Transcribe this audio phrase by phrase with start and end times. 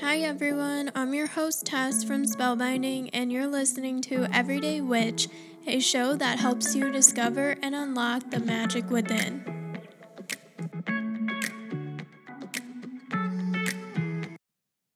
[0.00, 5.26] Hi everyone, I'm your host Tess from Spellbinding, and you're listening to Everyday Witch,
[5.66, 9.42] a show that helps you discover and unlock the magic within.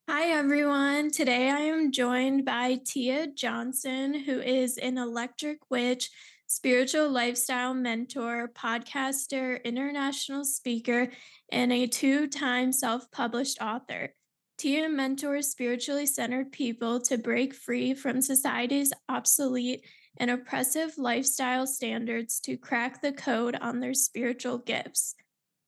[0.07, 6.11] Hi everyone, today I am joined by Tia Johnson, who is an eclectic witch,
[6.45, 11.07] spiritual lifestyle mentor, podcaster, international speaker,
[11.51, 14.13] and a two time self published author.
[14.61, 19.83] Tia mentors spiritually centered people to break free from society's obsolete
[20.17, 25.15] and oppressive lifestyle standards to crack the code on their spiritual gifts.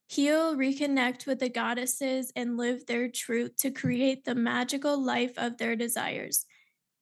[0.10, 5.58] Heal, reconnect with the goddesses, and live their truth to create the magical life of
[5.58, 6.46] their desires.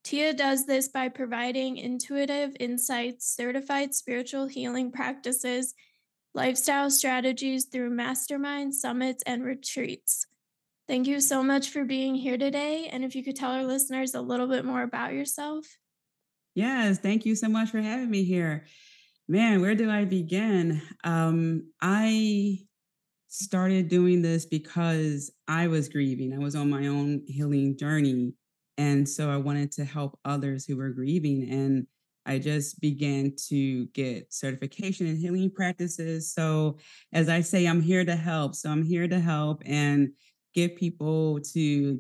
[0.06, 5.74] Tia does this by providing intuitive insights, certified spiritual healing practices,
[6.34, 10.26] lifestyle strategies through mastermind summits and retreats.
[10.92, 12.90] Thank you so much for being here today.
[12.92, 15.66] And if you could tell our listeners a little bit more about yourself.
[16.54, 18.66] Yes, thank you so much for having me here.
[19.26, 20.82] Man, where do I begin?
[21.06, 22.58] Um, I
[23.30, 26.34] started doing this because I was grieving.
[26.34, 28.34] I was on my own healing journey.
[28.78, 31.50] And so I wanted to help others who were grieving.
[31.50, 31.88] And
[32.26, 36.34] I just began to get certification in healing practices.
[36.34, 36.78] So,
[37.14, 38.54] as I say, I'm here to help.
[38.54, 39.64] So, I'm here to help.
[39.66, 40.10] And
[40.54, 42.00] get people to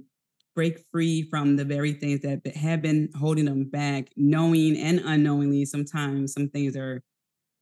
[0.55, 5.65] break free from the very things that have been holding them back, knowing and unknowingly.
[5.65, 7.01] Sometimes some things are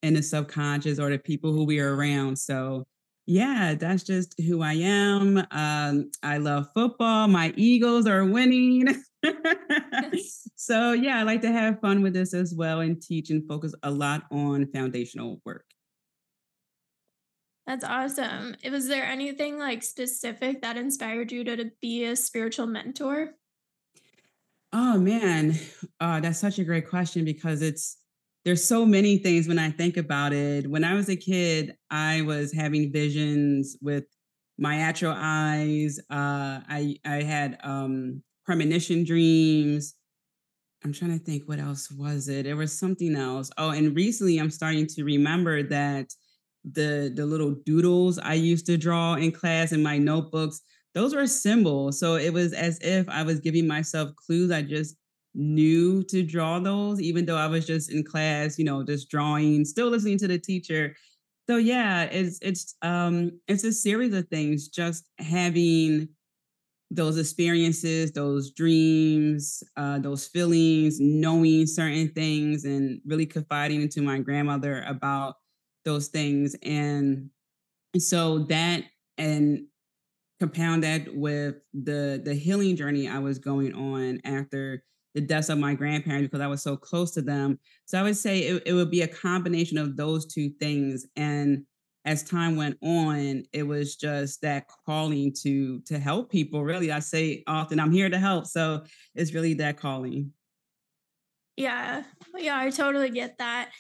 [0.02, 2.38] in the subconscious or the people who we are around.
[2.38, 2.88] So,
[3.26, 5.38] yeah, that's just who I am.
[5.52, 7.28] Um, I love football.
[7.28, 8.88] My Eagles are winning.
[10.56, 13.76] so, yeah, I like to have fun with this as well and teach and focus
[13.84, 15.66] a lot on foundational work.
[17.70, 18.56] That's awesome.
[18.72, 23.36] Was there anything like specific that inspired you to, to be a spiritual mentor?
[24.74, 25.54] Oh man,
[26.00, 27.98] uh, that's such a great question because it's
[28.44, 30.68] there's so many things when I think about it.
[30.68, 34.06] When I was a kid, I was having visions with
[34.58, 36.00] my actual eyes.
[36.10, 39.94] Uh, I I had um, premonition dreams.
[40.84, 42.46] I'm trying to think what else was it.
[42.46, 43.52] There was something else.
[43.60, 46.08] Oh, and recently I'm starting to remember that
[46.74, 50.62] the the little doodles I used to draw in class in my notebooks,
[50.94, 52.00] those were symbols.
[52.00, 54.52] So it was as if I was giving myself clues.
[54.52, 54.96] I just
[55.36, 59.66] knew to draw those, even though I was just in class, you know, just drawing,
[59.66, 60.96] still listening to the teacher.
[61.50, 66.10] So yeah, it's it's um it's a series of things, just having
[66.92, 74.20] those experiences, those dreams, uh, those feelings, knowing certain things, and really confiding into my
[74.20, 75.36] grandmother about
[75.86, 76.56] those things.
[76.64, 77.30] And
[77.98, 78.84] so that
[79.18, 79.66] and
[80.40, 84.84] compound that with the the healing journey I was going on after
[85.16, 87.60] the deaths of my grandparents because I was so close to them.
[87.86, 91.06] So I would say it, it would be a combination of those two things.
[91.16, 91.66] And
[92.06, 96.64] as time went on, it was just that calling to to help people.
[96.64, 98.46] Really, I say often, I'm here to help.
[98.46, 98.84] So
[99.16, 100.32] it's really that calling.
[101.58, 102.04] Yeah,
[102.38, 103.72] yeah, I totally get that.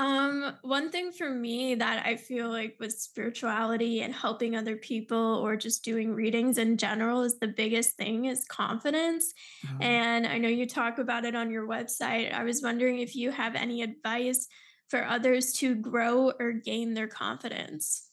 [0.00, 5.42] Um, one thing for me that I feel like with spirituality and helping other people
[5.44, 9.34] or just doing readings in general is the biggest thing is confidence.
[9.66, 9.76] Oh.
[9.82, 12.32] And I know you talk about it on your website.
[12.32, 14.48] I was wondering if you have any advice
[14.88, 18.08] for others to grow or gain their confidence.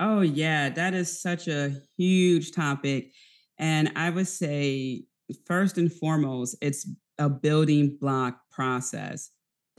[0.00, 3.12] Oh, yeah, that is such a huge topic.
[3.58, 5.04] And I would say,
[5.44, 6.88] first and foremost, it's
[7.18, 9.30] a building block process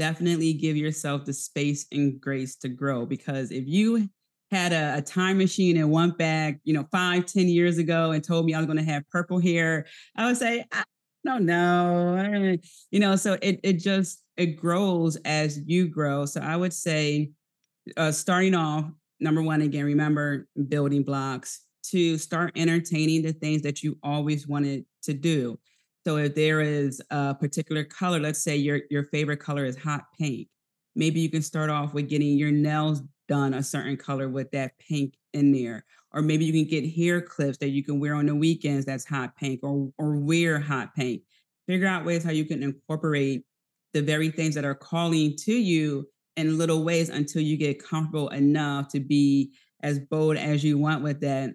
[0.01, 4.09] definitely give yourself the space and grace to grow because if you
[4.50, 8.23] had a, a, time machine and went back, you know, five, ten years ago and
[8.23, 9.85] told me I was going to have purple hair,
[10.17, 10.84] I would say, I
[11.23, 12.57] don't know.
[12.89, 16.25] You know, so it it just it grows as you grow.
[16.25, 17.29] So I would say,
[17.95, 18.85] uh, starting off,
[19.19, 21.62] number one, again, remember building blocks.
[21.91, 25.59] To start entertaining the things that you always wanted to do.
[26.06, 30.06] So if there is a particular color, let's say your your favorite color is hot
[30.18, 30.48] pink,
[30.95, 34.77] maybe you can start off with getting your nails done a certain color with that
[34.80, 35.86] pink in there.
[36.13, 39.06] Or maybe you can get hair clips that you can wear on the weekends that's
[39.06, 41.21] hot pink or or wear hot pink.
[41.68, 43.44] Figure out ways how you can incorporate
[43.94, 48.30] the very things that are calling to you in little ways until you get comfortable
[48.30, 49.53] enough to be
[49.83, 51.51] as bold as you want with that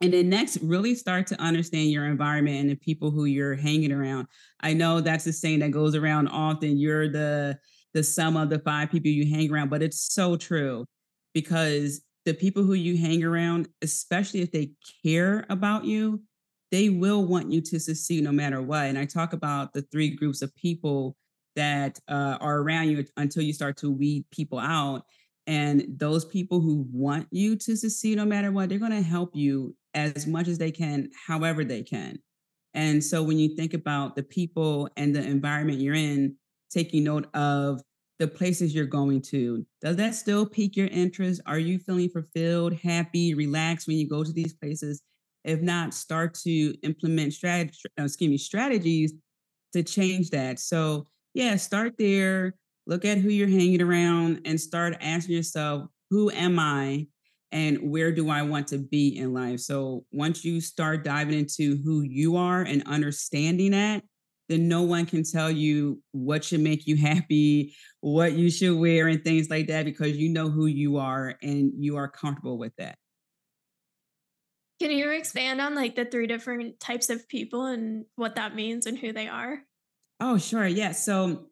[0.00, 3.92] and then next, really start to understand your environment and the people who you're hanging
[3.92, 4.28] around.
[4.60, 6.78] I know that's the saying that goes around often.
[6.78, 7.58] You're the
[7.92, 10.86] the sum of the five people you hang around, but it's so true
[11.34, 14.70] because the people who you hang around, especially if they
[15.04, 16.22] care about you,
[16.70, 18.86] they will want you to succeed no matter what.
[18.86, 21.16] And I talk about the three groups of people
[21.56, 25.02] that uh, are around you until you start to weed people out.
[25.50, 29.34] And those people who want you to succeed no matter what, they're going to help
[29.34, 32.20] you as much as they can, however they can.
[32.72, 36.36] And so when you think about the people and the environment you're in,
[36.70, 37.82] taking note of
[38.20, 41.40] the places you're going to, does that still pique your interest?
[41.46, 45.02] Are you feeling fulfilled, happy, relaxed when you go to these places?
[45.42, 49.14] If not, start to implement strategy, uh, excuse me, strategies
[49.72, 50.60] to change that.
[50.60, 52.54] So yeah, start there.
[52.90, 57.06] Look at who you're hanging around and start asking yourself, who am I
[57.52, 59.60] and where do I want to be in life?
[59.60, 64.02] So once you start diving into who you are and understanding that,
[64.48, 69.06] then no one can tell you what should make you happy, what you should wear,
[69.06, 72.74] and things like that because you know who you are and you are comfortable with
[72.78, 72.98] that.
[74.80, 78.86] Can you expand on like the three different types of people and what that means
[78.86, 79.60] and who they are?
[80.18, 80.66] Oh, sure.
[80.66, 80.90] Yeah.
[80.90, 81.49] So,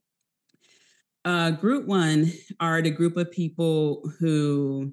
[1.24, 4.92] uh, group one are the group of people who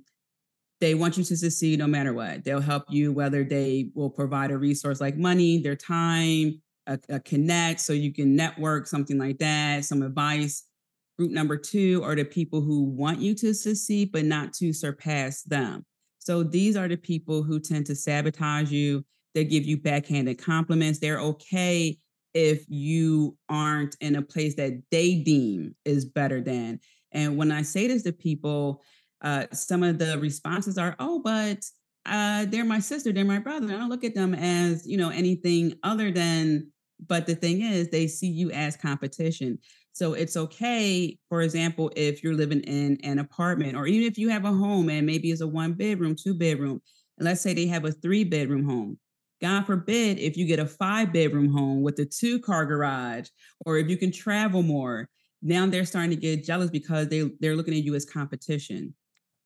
[0.81, 2.43] they want you to succeed no matter what.
[2.43, 7.19] They'll help you, whether they will provide a resource like money, their time, a, a
[7.19, 10.63] connect so you can network, something like that, some advice.
[11.17, 15.43] Group number two are the people who want you to succeed, but not to surpass
[15.43, 15.85] them.
[16.19, 19.05] So these are the people who tend to sabotage you.
[19.33, 20.99] They give you backhanded compliments.
[20.99, 21.97] They're okay
[22.35, 26.79] if you aren't in a place that they deem is better than.
[27.13, 28.83] And when I say this to people,
[29.21, 31.59] uh, some of the responses are, "Oh, but
[32.05, 33.67] uh, they're my sister, they're my brother.
[33.67, 36.71] I don't look at them as you know anything other than."
[37.07, 39.59] But the thing is, they see you as competition.
[39.93, 44.29] So it's okay, for example, if you're living in an apartment, or even if you
[44.29, 46.81] have a home and maybe it's a one bedroom, two bedroom,
[47.17, 48.97] and let's say they have a three bedroom home
[49.41, 53.27] God forbid if you get a five bedroom home with a two car garage,
[53.65, 55.09] or if you can travel more,
[55.41, 58.95] now they're starting to get jealous because they, they're looking at you as competition.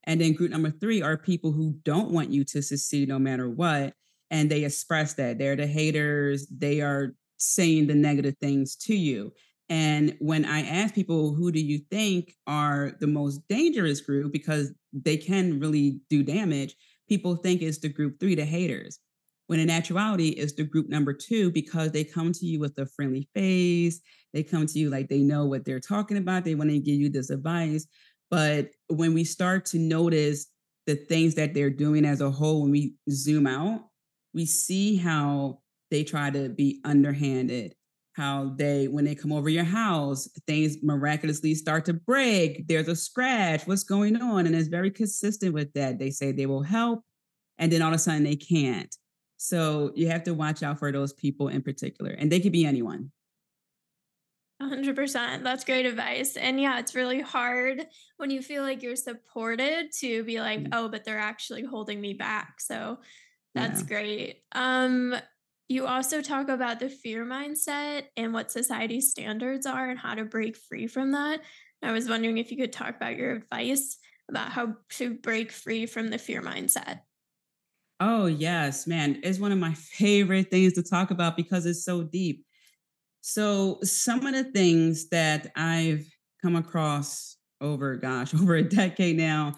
[0.05, 3.49] And then group number three are people who don't want you to succeed no matter
[3.49, 3.93] what.
[4.31, 5.39] And they express that.
[5.39, 6.47] They're the haters.
[6.47, 9.33] They are saying the negative things to you.
[9.69, 14.71] And when I ask people, who do you think are the most dangerous group, because
[14.93, 16.75] they can really do damage,
[17.07, 18.99] people think it's the group three, the haters
[19.49, 22.85] when in actuality it's the group number two because they come to you with a
[22.85, 23.99] friendly face
[24.31, 26.95] they come to you like they know what they're talking about they want to give
[26.95, 27.87] you this advice.
[28.29, 30.45] But when we start to notice
[30.85, 33.85] the things that they're doing as a whole when we zoom out
[34.35, 37.73] we see how they try to be underhanded
[38.13, 42.95] how they when they come over your house things miraculously start to break there's a
[42.95, 44.45] scratch what's going on?
[44.45, 45.97] And it's very consistent with that.
[45.97, 47.01] They say they will help
[47.57, 48.95] and then all of a sudden they can't
[49.41, 52.65] so you have to watch out for those people in particular, and they could be
[52.65, 53.11] anyone.
[54.61, 55.43] 100%.
[55.43, 56.35] That's great advice.
[56.35, 57.87] And yeah, it's really hard
[58.17, 60.73] when you feel like you're supported to be like, mm-hmm.
[60.73, 62.59] oh, but they're actually holding me back.
[62.59, 62.99] So
[63.55, 63.87] that's yeah.
[63.87, 64.43] great.
[64.51, 65.15] Um,
[65.69, 70.25] you also talk about the fear mindset and what society's standards are and how to
[70.25, 71.39] break free from that.
[71.81, 73.97] I was wondering if you could talk about your advice
[74.27, 76.99] about how to break free from the fear mindset.
[77.99, 79.19] Oh, yes, man.
[79.23, 82.45] It's one of my favorite things to talk about because it's so deep.
[83.21, 86.05] So, some of the things that I've
[86.41, 89.55] come across over, gosh, over a decade now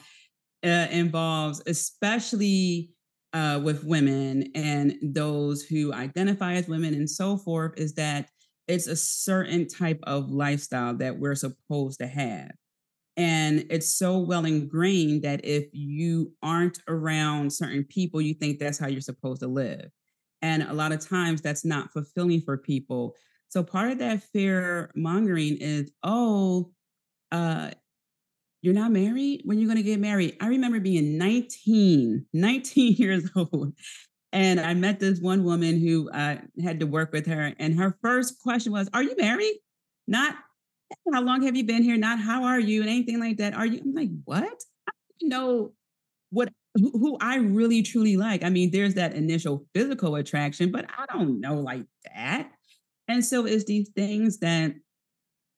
[0.65, 2.91] uh, involves, especially
[3.33, 8.29] uh, with women and those who identify as women and so forth, is that
[8.67, 12.51] it's a certain type of lifestyle that we're supposed to have.
[13.17, 18.79] And it's so well ingrained that if you aren't around certain people, you think that's
[18.79, 19.89] how you're supposed to live.
[20.41, 23.15] And a lot of times that's not fulfilling for people.
[23.49, 26.71] So part of that fear mongering is, oh,
[27.31, 27.71] uh,
[28.61, 29.41] you're not married?
[29.43, 30.37] When are you're going to get married?
[30.39, 33.73] I remember being 19, 19 years old.
[34.33, 37.53] And I met this one woman who uh, had to work with her.
[37.59, 39.55] And her first question was, Are you married?
[40.07, 40.35] Not
[41.13, 41.97] how long have you been here?
[41.97, 43.53] Not how are you and anything like that.
[43.53, 43.81] Are you?
[43.83, 44.43] I'm like, what?
[44.87, 45.73] I know
[46.29, 48.43] what who I really truly like.
[48.43, 52.49] I mean, there's that initial physical attraction, but I don't know like that.
[53.07, 54.73] And so it's these things that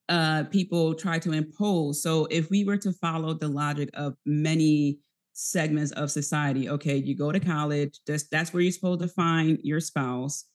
[0.10, 2.02] uh people try to impose.
[2.02, 5.00] So if we were to follow the logic of many
[5.34, 9.60] segments of society, okay, you go to college, that's that's where you're supposed to find
[9.64, 10.46] your spouse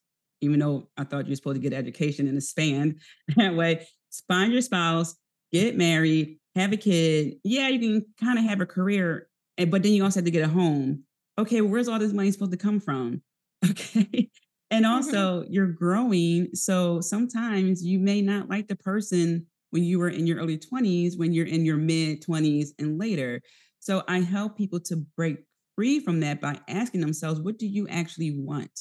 [0.41, 2.97] even though I thought you were supposed to get education in a span
[3.37, 3.87] that way
[4.27, 5.15] find your spouse,
[5.53, 7.35] get married, have a kid.
[7.45, 10.45] Yeah, you can kind of have a career, but then you also have to get
[10.45, 11.05] a home.
[11.39, 13.23] Okay, where's all this money supposed to come from?
[13.69, 14.31] Okay.
[14.71, 15.53] and also mm-hmm.
[15.53, 16.49] you're growing.
[16.55, 21.19] So sometimes you may not like the person when you were in your early 20s,
[21.19, 23.43] when you're in your mid 20s and later.
[23.81, 25.39] So I help people to break
[25.75, 28.81] free from that by asking themselves, what do you actually want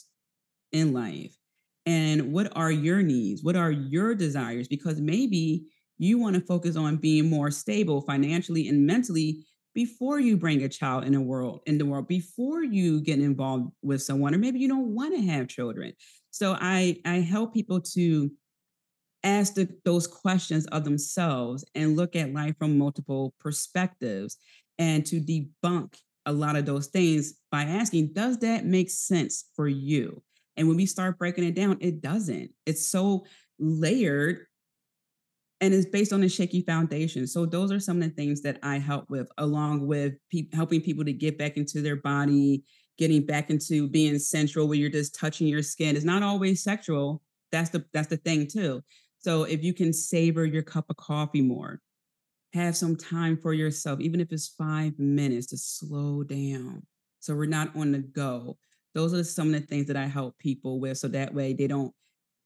[0.71, 1.35] in life?
[1.87, 3.43] And what are your needs?
[3.43, 4.67] What are your desires?
[4.67, 5.67] Because maybe
[5.97, 10.69] you want to focus on being more stable financially and mentally before you bring a
[10.69, 14.59] child in the world in the world before you get involved with someone or maybe
[14.59, 15.93] you don't want to have children
[16.31, 18.31] so i i help people to
[19.23, 24.37] ask the, those questions of themselves and look at life from multiple perspectives
[24.79, 25.93] and to debunk
[26.25, 30.23] a lot of those things by asking does that make sense for you
[30.57, 33.25] and when we start breaking it down it doesn't it's so
[33.59, 34.47] layered
[35.61, 37.25] and it's based on a shaky foundation.
[37.25, 40.81] So those are some of the things that I help with, along with pe- helping
[40.81, 42.63] people to get back into their body,
[42.97, 45.95] getting back into being central where you're just touching your skin.
[45.95, 47.21] It's not always sexual.
[47.51, 48.83] That's the that's the thing too.
[49.19, 51.81] So if you can savor your cup of coffee more,
[52.53, 56.85] have some time for yourself, even if it's five minutes, to slow down.
[57.19, 58.57] So we're not on the go.
[58.97, 61.67] Those are some of the things that I help people with, so that way they
[61.67, 61.93] don't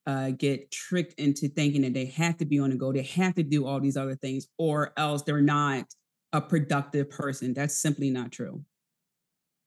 [0.06, 3.36] uh, get tricked into thinking that they have to be on the go, they have
[3.36, 5.86] to do all these other things, or else they're not
[6.34, 7.54] a productive person.
[7.54, 8.66] That's simply not true.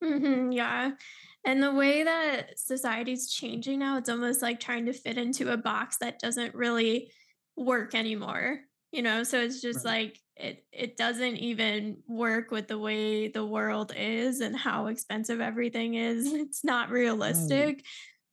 [0.02, 0.90] Mm-hmm, yeah.
[1.46, 5.56] And the way that society's changing now, it's almost like trying to fit into a
[5.56, 7.10] box that doesn't really
[7.56, 8.60] work anymore.
[8.94, 10.04] You know, so it's just right.
[10.04, 15.40] like it it doesn't even work with the way the world is and how expensive
[15.40, 16.32] everything is.
[16.32, 17.66] It's not realistic.
[17.66, 17.82] Right.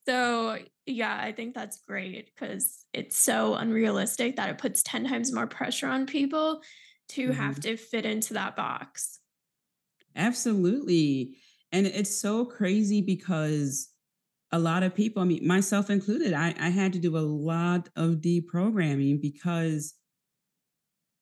[0.07, 5.33] So, yeah, I think that's great because it's so unrealistic that it puts 10 times
[5.33, 6.61] more pressure on people
[7.09, 7.41] to mm-hmm.
[7.41, 9.19] have to fit into that box.
[10.15, 11.37] Absolutely.
[11.71, 13.89] And it's so crazy because
[14.51, 17.89] a lot of people, I mean, myself included, I, I had to do a lot
[17.95, 19.95] of deprogramming because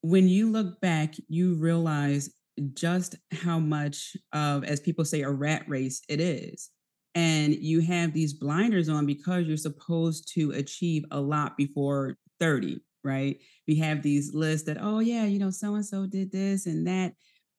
[0.02, 2.30] when you look back, you realize
[2.74, 6.70] just how much of, as people say, a rat race it is.
[7.16, 12.80] And you have these blinders on because you're supposed to achieve a lot before 30
[13.04, 13.38] right?
[13.68, 16.86] We have these lists that oh yeah you know so and so did this and
[16.88, 17.14] that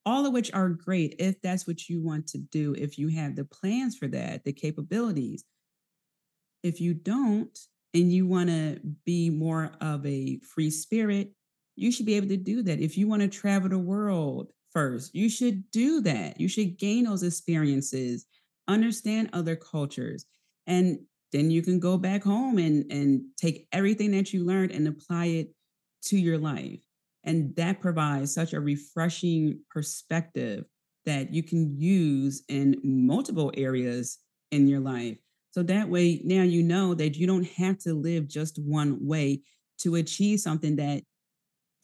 [0.06, 3.36] all of which are great if that's what you want to do if you have
[3.36, 5.44] the plans for that the capabilities.
[6.62, 7.58] If you don't
[7.94, 11.32] and you want to be more of a free spirit
[11.76, 15.14] you should be able to do that if you want to travel the world first.
[15.14, 16.40] You should do that.
[16.40, 18.26] You should gain those experiences
[18.68, 20.26] understand other cultures
[20.66, 21.00] and
[21.32, 25.26] then you can go back home and and take everything that you learned and apply
[25.26, 25.54] it
[26.02, 26.80] to your life.
[27.24, 30.64] And that provides such a refreshing perspective
[31.04, 34.18] that you can use in multiple areas
[34.50, 35.18] in your life.
[35.52, 39.42] So that way now you know that you don't have to live just one way
[39.80, 41.02] to achieve something that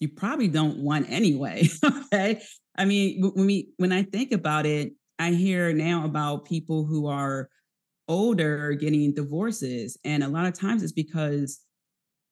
[0.01, 2.41] you probably don't want anyway okay
[2.77, 7.07] i mean when we when i think about it I hear now about people who
[7.07, 7.49] are
[8.09, 9.99] older getting divorces.
[10.05, 11.61] And a lot of times it's because,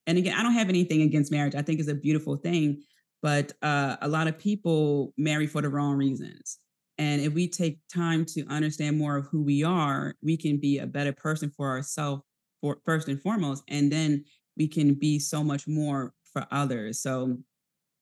[0.07, 1.55] and again, I don't have anything against marriage.
[1.55, 2.83] I think it's a beautiful thing,
[3.21, 6.59] but uh, a lot of people marry for the wrong reasons.
[6.97, 10.77] And if we take time to understand more of who we are, we can be
[10.77, 12.21] a better person for ourselves
[12.61, 14.23] for first and foremost, and then
[14.55, 17.01] we can be so much more for others.
[17.01, 17.37] So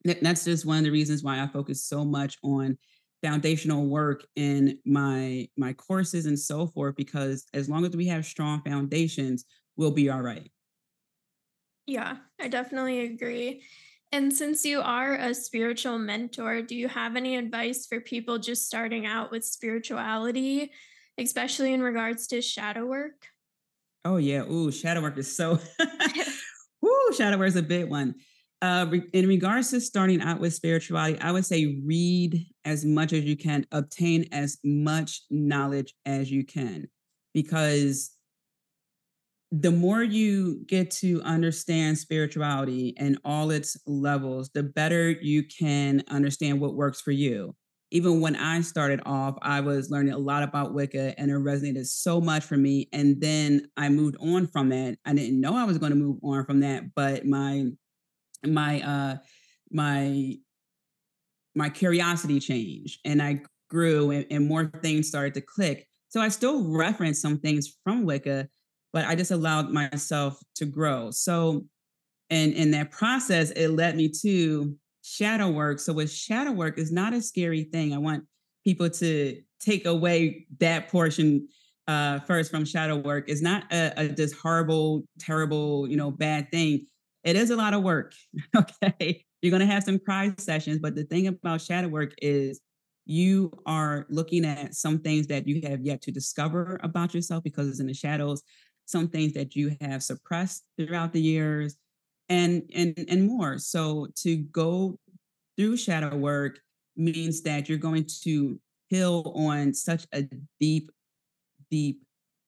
[0.03, 2.77] that's just one of the reasons why I focus so much on
[3.23, 8.25] foundational work in my my courses and so forth because as long as we have
[8.25, 9.45] strong foundations
[9.77, 10.51] we'll be all right.
[11.87, 13.63] Yeah i definitely agree.
[14.11, 18.65] And since you are a spiritual mentor do you have any advice for people just
[18.67, 20.71] starting out with spirituality
[21.17, 23.27] especially in regards to shadow work?
[24.03, 24.43] Oh yeah.
[24.43, 25.59] Ooh shadow work is so
[26.85, 28.15] ooh shadow work is a big one
[28.63, 33.25] uh, in regards to starting out with spirituality, I would say read as much as
[33.25, 36.87] you can, obtain as much knowledge as you can,
[37.33, 38.15] because
[39.51, 46.01] the more you get to understand spirituality and all its levels, the better you can
[46.07, 47.53] understand what works for you.
[47.91, 51.85] Even when I started off, I was learning a lot about Wicca and it resonated
[51.85, 52.87] so much for me.
[52.93, 54.97] And then I moved on from that.
[55.05, 57.65] I didn't know I was going to move on from that, but my
[58.45, 59.17] my uh
[59.71, 60.35] my
[61.55, 65.87] my curiosity changed and I grew and, and more things started to click.
[66.09, 68.47] So I still reference some things from Wicca,
[68.91, 71.11] but I just allowed myself to grow.
[71.11, 71.65] So
[72.29, 75.79] and in that process, it led me to shadow work.
[75.79, 77.93] So with shadow work is not a scary thing.
[77.93, 78.23] I want
[78.63, 81.47] people to take away that portion
[81.87, 86.49] uh, first from shadow work is not a, a this horrible, terrible, you know, bad
[86.49, 86.87] thing.
[87.23, 88.13] It is a lot of work.
[88.55, 89.25] Okay.
[89.41, 90.79] You're going to have some cry sessions.
[90.79, 92.61] But the thing about shadow work is
[93.05, 97.67] you are looking at some things that you have yet to discover about yourself because
[97.67, 98.41] it's in the shadows,
[98.85, 101.75] some things that you have suppressed throughout the years,
[102.29, 103.57] and and and more.
[103.57, 104.97] So to go
[105.57, 106.59] through shadow work
[106.95, 110.23] means that you're going to heal on such a
[110.59, 110.91] deep,
[111.69, 112.01] deep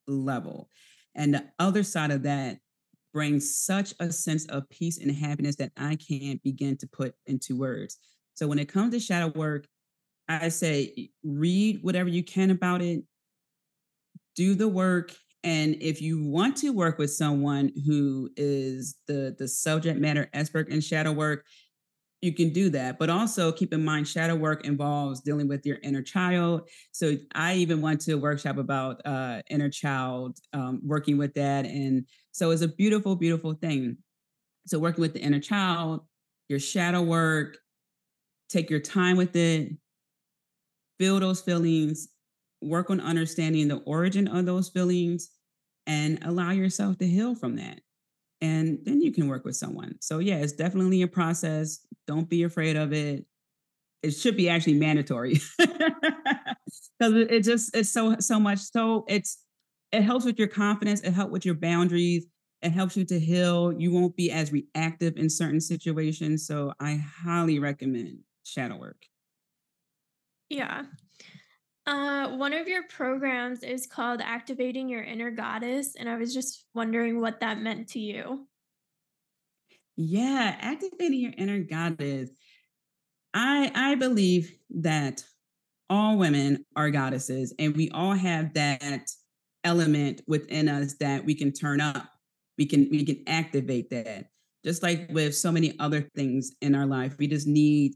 [0.07, 0.69] level.
[1.15, 2.59] And the other side of that
[3.15, 7.57] brings such a sense of peace and happiness that I can't begin to put into
[7.57, 7.97] words.
[8.33, 9.67] So when it comes to shadow work,
[10.27, 13.03] I say read whatever you can about it,
[14.35, 15.13] do the work.
[15.45, 20.67] And if you want to work with someone who is the, the subject matter expert
[20.67, 21.45] in shadow work,
[22.21, 22.99] you can do that.
[22.99, 26.67] But also keep in mind, shadow work involves dealing with your inner child.
[26.91, 31.65] So I even went to a workshop about uh, inner child, um, working with that.
[31.65, 33.97] And so it's a beautiful, beautiful thing.
[34.67, 36.01] So working with the inner child,
[36.49, 37.57] your shadow work,
[38.49, 39.71] take your time with it,
[40.99, 42.09] feel those feelings,
[42.61, 45.29] work on understanding the origin of those feelings,
[45.87, 47.79] and allow yourself to heal from that
[48.41, 49.95] and then you can work with someone.
[50.01, 51.79] So yeah, it's definitely a process.
[52.05, 53.25] Don't be afraid of it.
[54.03, 55.89] It should be actually mandatory because
[56.99, 58.59] it, just it's so so much.
[58.59, 59.44] So it's
[59.91, 61.01] it helps with your confidence.
[61.01, 62.25] It helps with your boundaries.
[62.61, 63.73] It helps you to heal.
[63.73, 66.47] You won't be as reactive in certain situations.
[66.47, 68.97] So I highly recommend shadow work.
[70.49, 70.83] Yeah.
[71.87, 75.95] Uh, one of your programs is called Activating Your Inner Goddess.
[75.95, 78.47] And I was just wondering what that meant to you.
[79.95, 82.29] Yeah, activating your inner goddess.
[83.33, 85.23] I I believe that
[85.89, 89.09] all women are goddesses and we all have that
[89.65, 92.07] element within us that we can turn up.
[92.57, 94.27] We can we can activate that.
[94.63, 97.95] Just like with so many other things in our life, we just need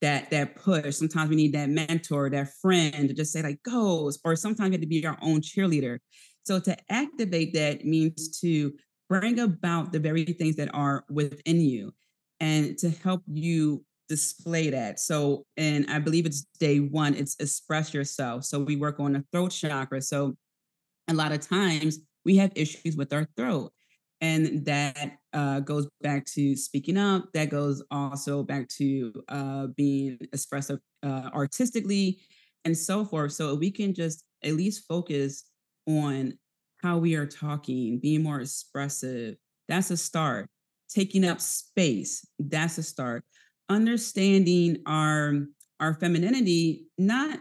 [0.00, 0.96] that that push.
[0.96, 4.74] Sometimes we need that mentor, that friend to just say like goes, or sometimes we
[4.74, 5.98] have to be our own cheerleader.
[6.44, 8.72] So to activate that means to
[9.08, 11.92] bring about the very things that are within you
[12.40, 14.98] and to help you display that.
[14.98, 18.44] So, and I believe it's day one, it's express yourself.
[18.44, 20.02] So we work on the throat chakra.
[20.02, 20.36] So
[21.10, 23.72] a lot of times we have issues with our throat
[24.20, 30.18] and that uh, goes back to speaking up that goes also back to uh, being
[30.32, 32.20] expressive uh, artistically
[32.64, 35.44] and so forth so we can just at least focus
[35.88, 36.32] on
[36.82, 39.34] how we are talking being more expressive
[39.68, 40.48] that's a start
[40.88, 43.24] taking up space that's a start
[43.68, 45.46] understanding our
[45.80, 47.40] our femininity not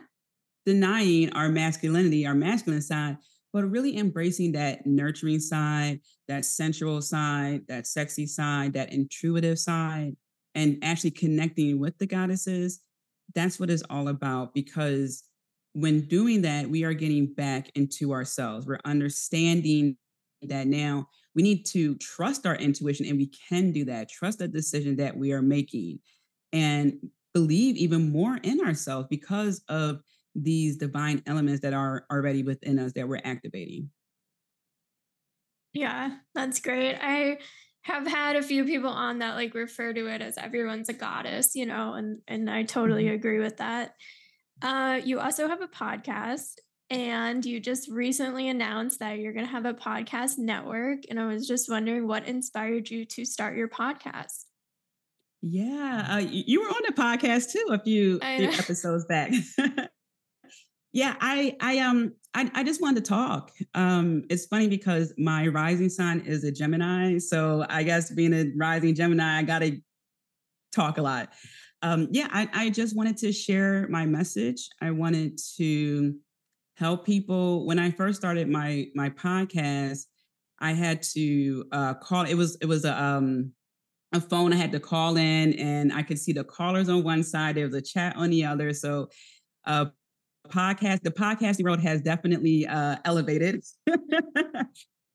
[0.66, 3.18] denying our masculinity our masculine side
[3.54, 10.16] but really embracing that nurturing side, that sensual side, that sexy side, that intuitive side,
[10.56, 12.80] and actually connecting with the goddesses.
[13.36, 15.24] That's what it's all about because
[15.74, 18.66] when doing that, we are getting back into ourselves.
[18.66, 19.98] We're understanding
[20.42, 24.10] that now we need to trust our intuition and we can do that.
[24.10, 26.00] Trust the decision that we are making
[26.52, 26.94] and
[27.34, 30.02] believe even more in ourselves because of
[30.36, 33.90] these divine elements that are already within us that we're activating.
[35.74, 36.96] Yeah, that's great.
[36.96, 37.38] I
[37.82, 41.56] have had a few people on that like refer to it as everyone's a goddess,
[41.56, 43.16] you know, and and I totally mm-hmm.
[43.16, 43.96] agree with that.
[44.62, 46.56] Uh, you also have a podcast
[46.90, 51.28] and you just recently announced that you're going to have a podcast network and I
[51.28, 54.46] was just wondering what inspired you to start your podcast.
[55.42, 59.32] Yeah, uh, you were on the podcast too a few, few episodes back.
[60.92, 63.52] Yeah, I I um I, I just wanted to talk.
[63.74, 68.52] Um, it's funny because my rising sign is a Gemini, so I guess being a
[68.56, 69.78] rising Gemini, I gotta
[70.72, 71.30] talk a lot.
[71.82, 74.70] Um, yeah, I, I just wanted to share my message.
[74.82, 76.16] I wanted to
[76.76, 77.66] help people.
[77.66, 80.06] When I first started my my podcast,
[80.60, 82.24] I had to uh, call.
[82.26, 83.52] It was it was a um
[84.14, 87.24] a phone I had to call in, and I could see the callers on one
[87.24, 87.56] side.
[87.56, 88.74] There was a chat on the other.
[88.74, 89.10] So
[89.66, 89.86] uh,
[90.50, 93.64] podcast, the podcasting world has definitely uh, elevated.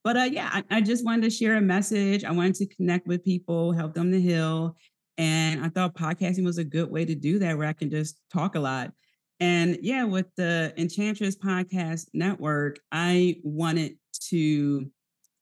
[0.03, 2.23] but uh, yeah, I, I, just wanted to share a message.
[2.23, 4.75] I wanted to connect with people, help them to heal.
[5.17, 8.19] And I thought podcasting was a good way to do that, where I can just
[8.31, 8.91] talk a lot.
[9.39, 13.97] And yeah, with the Enchantress Podcast Network, I wanted
[14.29, 14.89] to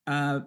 [0.06, 0.40] uh,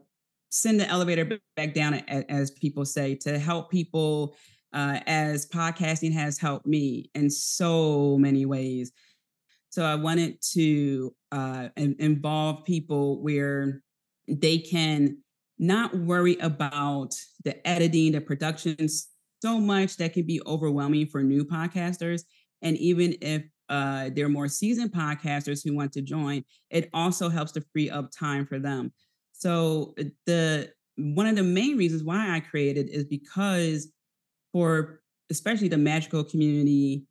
[0.51, 4.35] send the elevator back down, as people say, to help people
[4.73, 8.91] uh, as podcasting has helped me in so many ways
[9.77, 13.83] So I wanted to uh, involve people where
[14.27, 15.19] they can
[15.59, 17.13] not worry about
[17.43, 22.23] the editing, the production so much that can be overwhelming for new podcasters.
[22.63, 27.51] And even if uh, they're more seasoned podcasters who want to join, it also helps
[27.51, 28.91] to free up time for them.
[29.33, 33.91] So uh, the one of the main reasons why I created is because
[34.51, 37.05] for especially the magical community,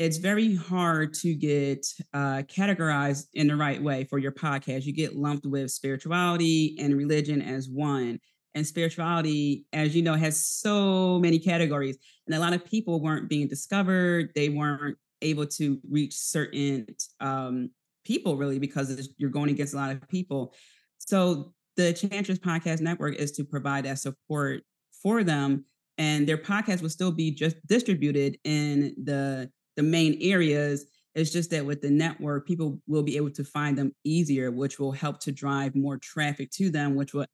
[0.00, 4.86] it's very hard to get uh, categorized in the right way for your podcast.
[4.86, 8.18] You get lumped with spirituality and religion as one.
[8.54, 11.98] And spirituality, as you know, has so many categories.
[12.26, 14.30] And a lot of people weren't being discovered.
[14.34, 16.86] They weren't able to reach certain
[17.20, 17.68] um,
[18.02, 20.54] people really because you're going against a lot of people.
[20.96, 24.62] So the Enchantress Podcast Network is to provide that support
[25.02, 25.66] for them.
[25.98, 30.84] And their podcast will still be just distributed in the the main areas.
[31.14, 34.78] It's just that with the network, people will be able to find them easier, which
[34.78, 37.26] will help to drive more traffic to them, which will,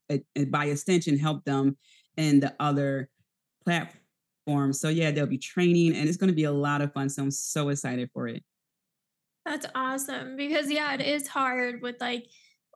[0.48, 1.76] by extension, help them
[2.16, 3.10] in the other
[3.64, 4.80] platforms.
[4.80, 7.10] So, yeah, there'll be training and it's going to be a lot of fun.
[7.10, 8.42] So, I'm so excited for it.
[9.44, 12.26] That's awesome because, yeah, it is hard with like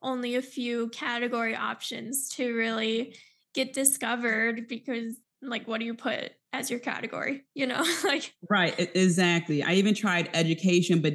[0.03, 3.17] only a few category options to really
[3.55, 8.75] get discovered because, like, what do you put as your category, you know, like right,
[8.95, 9.63] exactly.
[9.63, 11.15] I even tried education, but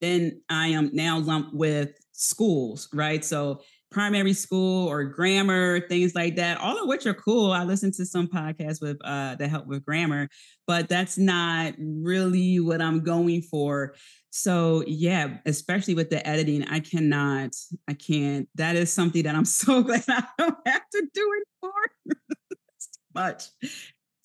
[0.00, 3.24] then I am now lumped with schools, right?
[3.24, 7.50] So primary school or grammar, things like that, all of which are cool.
[7.50, 10.28] I listen to some podcasts with uh that help with grammar,
[10.66, 13.94] but that's not really what I'm going for.
[14.30, 17.56] So yeah, especially with the editing, I cannot,
[17.88, 18.48] I can't.
[18.54, 22.16] That is something that I'm so glad I don't have to do anymore.
[23.14, 23.44] much.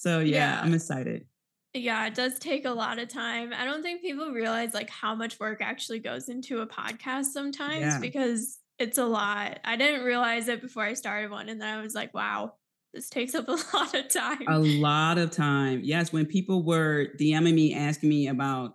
[0.06, 1.26] So yeah, yeah, I'm excited.
[1.74, 3.52] Yeah, it does take a lot of time.
[3.58, 7.80] I don't think people realize like how much work actually goes into a podcast sometimes
[7.80, 8.00] yeah.
[8.00, 9.60] because it's a lot.
[9.64, 12.54] I didn't realize it before I started one and then I was like, wow,
[12.94, 14.46] this takes up a lot of time.
[14.48, 15.82] A lot of time.
[15.84, 18.74] Yes, when people were DMing me asking me about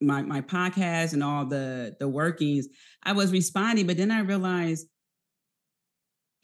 [0.00, 2.68] my my podcast and all the the workings,
[3.02, 4.86] I was responding, but then I realized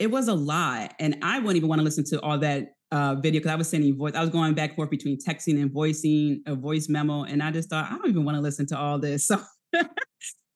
[0.00, 3.14] it was a lot and I wouldn't even want to listen to all that uh,
[3.14, 4.14] video because I was sending voice.
[4.14, 7.50] I was going back and forth between texting and voicing a voice memo, and I
[7.50, 9.30] just thought I don't even want to listen to all this.
[9.74, 9.82] So,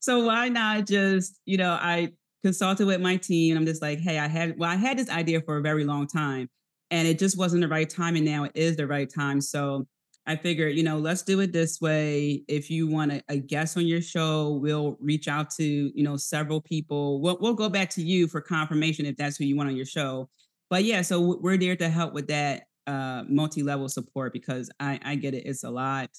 [0.02, 3.54] so why not just you know I consulted with my team.
[3.54, 6.06] I'm just like, hey, I had well, I had this idea for a very long
[6.06, 6.48] time,
[6.90, 9.42] and it just wasn't the right time, and now it is the right time.
[9.42, 9.86] So
[10.26, 12.44] I figured, you know, let's do it this way.
[12.48, 16.16] If you want a, a guest on your show, we'll reach out to you know
[16.16, 17.20] several people.
[17.20, 19.84] We'll, we'll go back to you for confirmation if that's who you want on your
[19.84, 20.30] show
[20.70, 25.14] but yeah, so we're there to help with that uh, multi-level support because I, I
[25.16, 25.44] get it.
[25.44, 26.10] It's a lot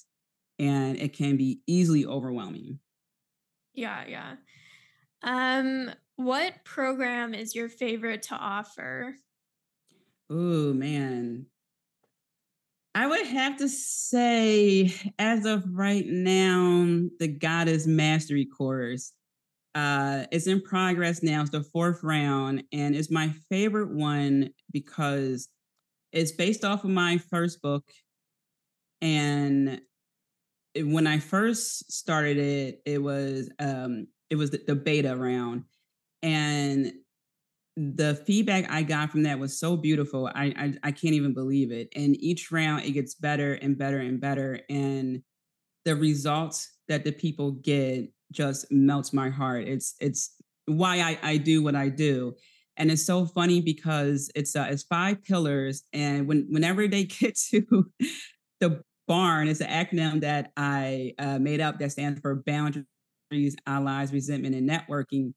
[0.58, 2.78] and it can be easily overwhelming.
[3.74, 4.34] Yeah, yeah.
[5.22, 9.16] Um, what program is your favorite to offer?
[10.30, 11.46] Oh man.
[12.94, 19.12] I would have to say, as of right now, the Goddess Mastery course.
[19.74, 21.40] Uh, it's in progress now.
[21.40, 25.48] It's the fourth round, and it's my favorite one because
[26.12, 27.84] it's based off of my first book.
[29.00, 29.80] And
[30.76, 35.64] when I first started it, it was um, it was the, the beta round,
[36.22, 36.92] and
[37.76, 40.26] the feedback I got from that was so beautiful.
[40.34, 41.88] I, I I can't even believe it.
[41.96, 45.22] And each round, it gets better and better and better, and
[45.84, 49.68] the results that the people get just melts my heart.
[49.68, 50.34] It's it's
[50.66, 52.34] why I, I do what I do.
[52.76, 57.36] And it's so funny because it's uh, it's five pillars, and when whenever they get
[57.50, 57.90] to
[58.60, 64.12] the barn, it's an acronym that I uh, made up that stands for boundaries, allies,
[64.12, 65.34] resentment, and networking.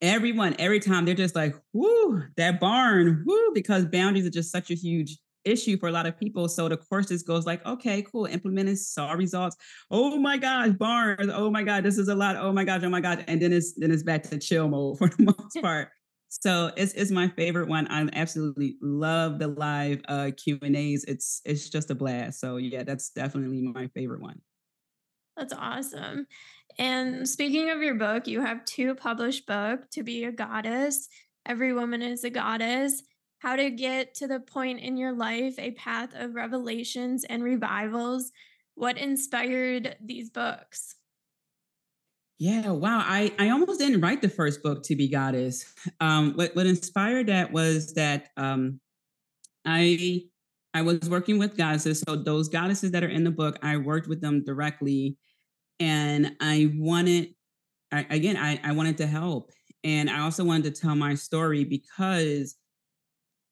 [0.00, 4.70] Everyone, every time they're just like, "Whoo, that barn, whoo," because boundaries are just such
[4.70, 6.48] a huge issue for a lot of people.
[6.48, 9.56] So the course just goes like, okay, cool, implemented, saw results.
[9.90, 11.28] Oh my gosh, bars.
[11.32, 12.36] Oh my God, this is a lot.
[12.36, 13.24] Oh my gosh, oh my God.
[13.28, 15.88] And then it's then it's back to chill mode for the most part.
[16.28, 17.86] So it's it's my favorite one.
[17.88, 21.04] I absolutely love the live uh, Q and A's.
[21.04, 22.40] It's it's just a blast.
[22.40, 24.40] So yeah, that's definitely my favorite one.
[25.36, 26.26] That's awesome.
[26.78, 31.08] And speaking of your book, you have two published book, To Be a Goddess,
[31.46, 33.02] Every Woman is a Goddess,
[33.44, 38.32] how to get to the point in your life, a path of revelations and revivals.
[38.74, 40.96] What inspired these books?
[42.38, 43.04] Yeah, wow.
[43.04, 45.74] I, I almost didn't write the first book to be goddess.
[46.00, 48.80] Um, what, what inspired that was that um,
[49.66, 50.22] I
[50.72, 52.02] I was working with goddesses.
[52.08, 55.18] So those goddesses that are in the book, I worked with them directly.
[55.78, 57.34] And I wanted,
[57.92, 59.52] I, again, I, I wanted to help.
[59.84, 62.56] And I also wanted to tell my story because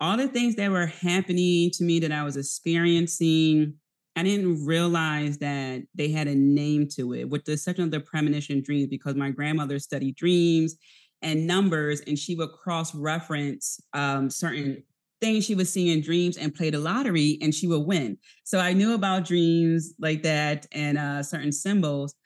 [0.02, 3.74] all the things that were happening to me that I was experiencing,
[4.16, 8.00] I didn't realize that they had a name to it, with the exception of the
[8.00, 10.74] premonition dreams, because my grandmother studied dreams
[11.22, 14.82] and numbers, and she would cross reference um, certain
[15.20, 18.18] things she was seeing in dreams and play the lottery, and she would win.
[18.42, 22.16] So I knew about dreams like that and uh, certain symbols.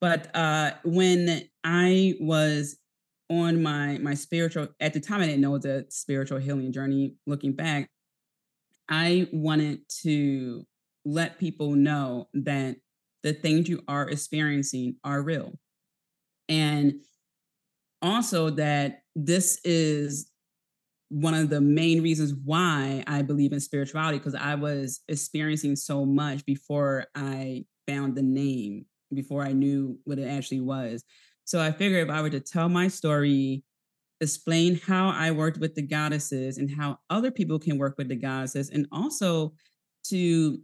[0.00, 2.76] But uh, when I was
[3.30, 6.72] on my my spiritual at the time, I didn't know it was a spiritual healing
[6.72, 7.16] journey.
[7.26, 7.90] Looking back,
[8.88, 10.64] I wanted to
[11.04, 12.76] let people know that
[13.22, 15.58] the things you are experiencing are real.
[16.48, 16.94] And
[18.00, 20.30] also that this is
[21.10, 26.04] one of the main reasons why I believe in spirituality because I was experiencing so
[26.04, 31.02] much before I found the name, before I knew what it actually was.
[31.48, 33.64] So I figured if I were to tell my story,
[34.20, 38.16] explain how I worked with the goddesses and how other people can work with the
[38.16, 39.54] goddesses, and also
[40.08, 40.60] to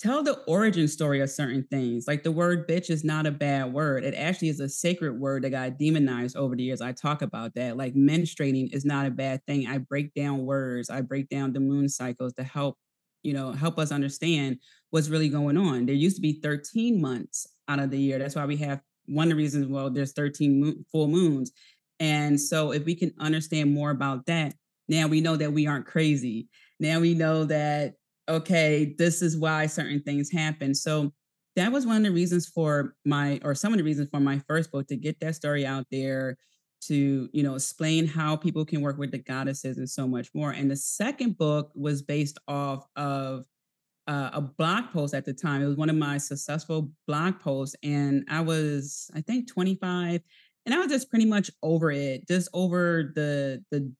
[0.00, 2.08] tell the origin story of certain things.
[2.08, 4.02] Like the word bitch is not a bad word.
[4.02, 6.80] It actually is a sacred word that got demonized over the years.
[6.80, 7.76] I talk about that.
[7.76, 9.68] Like menstruating is not a bad thing.
[9.68, 12.78] I break down words, I break down the moon cycles to help,
[13.22, 14.58] you know, help us understand
[14.90, 15.86] what's really going on.
[15.86, 18.18] There used to be 13 months out of the year.
[18.18, 18.80] That's why we have
[19.12, 21.52] one of the reasons, well, there's 13 mo- full moons.
[22.00, 24.54] And so if we can understand more about that,
[24.88, 26.48] now we know that we aren't crazy.
[26.80, 27.94] Now we know that
[28.28, 30.74] okay, this is why certain things happen.
[30.74, 31.12] So
[31.56, 34.40] that was one of the reasons for my, or some of the reasons for my
[34.48, 36.36] first book to get that story out there,
[36.82, 40.50] to you know explain how people can work with the goddesses and so much more.
[40.50, 43.44] And the second book was based off of
[44.06, 45.62] uh, a blog post at the time.
[45.62, 50.20] It was one of my successful blog posts, and I was, I think, 25,
[50.66, 53.92] and I was just pretty much over it, just over the the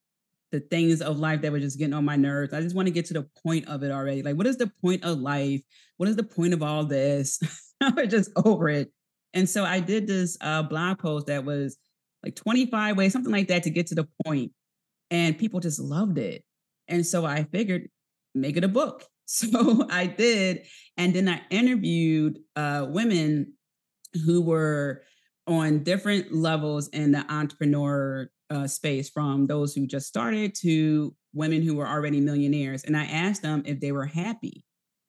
[0.53, 2.53] the things of life that were just getting on my nerves.
[2.53, 4.23] I just want to get to the point of it already.
[4.23, 5.63] Like, what is the point of life?
[5.97, 7.41] What is the point of all this?
[7.81, 8.93] I was just over it.
[9.35, 11.79] And so I did this uh, blog post that was
[12.23, 14.51] like 25 ways, something like that, to get to the.
[15.11, 16.45] And people just loved it.
[16.87, 17.89] And so I figured,
[18.35, 19.05] make it a book.
[19.33, 20.67] So I did.
[20.99, 23.55] And then I interviewed uh, women
[24.27, 25.03] who were
[25.47, 31.63] on different levels in the entrepreneur uh, space from those who just started to women
[31.63, 32.85] who were already millionaires.
[32.85, 34.65] And I asked them if they were happy.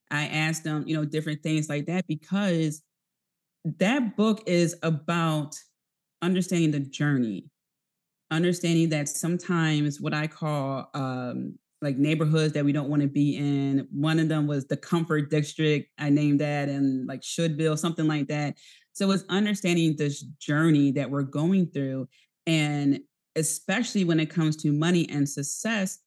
[0.09, 2.81] I asked them, you know, different things like that because
[3.65, 5.55] that book is about
[6.21, 7.49] understanding the journey,
[8.31, 13.37] understanding that sometimes what I call um, like neighborhoods that we don't want to be
[13.37, 13.87] in.
[13.91, 15.89] One of them was the Comfort District.
[15.99, 18.55] I named that, and like Shouldville, something like that.
[18.93, 22.07] So it's understanding this journey that we're going through
[22.45, 22.99] and
[23.35, 25.99] especially when it comes to money and success,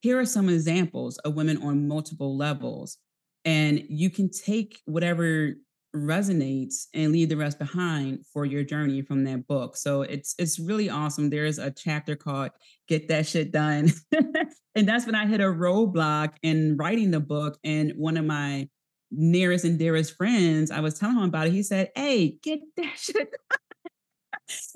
[0.00, 2.98] here are some examples of women on multiple levels.
[3.44, 5.54] And you can take whatever
[5.94, 9.76] resonates and leave the rest behind for your journey from that book.
[9.76, 11.30] So it's it's really awesome.
[11.30, 12.50] There's a chapter called
[12.88, 13.90] Get That Shit Done.
[14.74, 17.58] and that's when I hit a roadblock in writing the book.
[17.64, 18.68] And one of my
[19.10, 21.52] nearest and dearest friends, I was telling him about it.
[21.52, 23.58] He said, Hey, get that shit done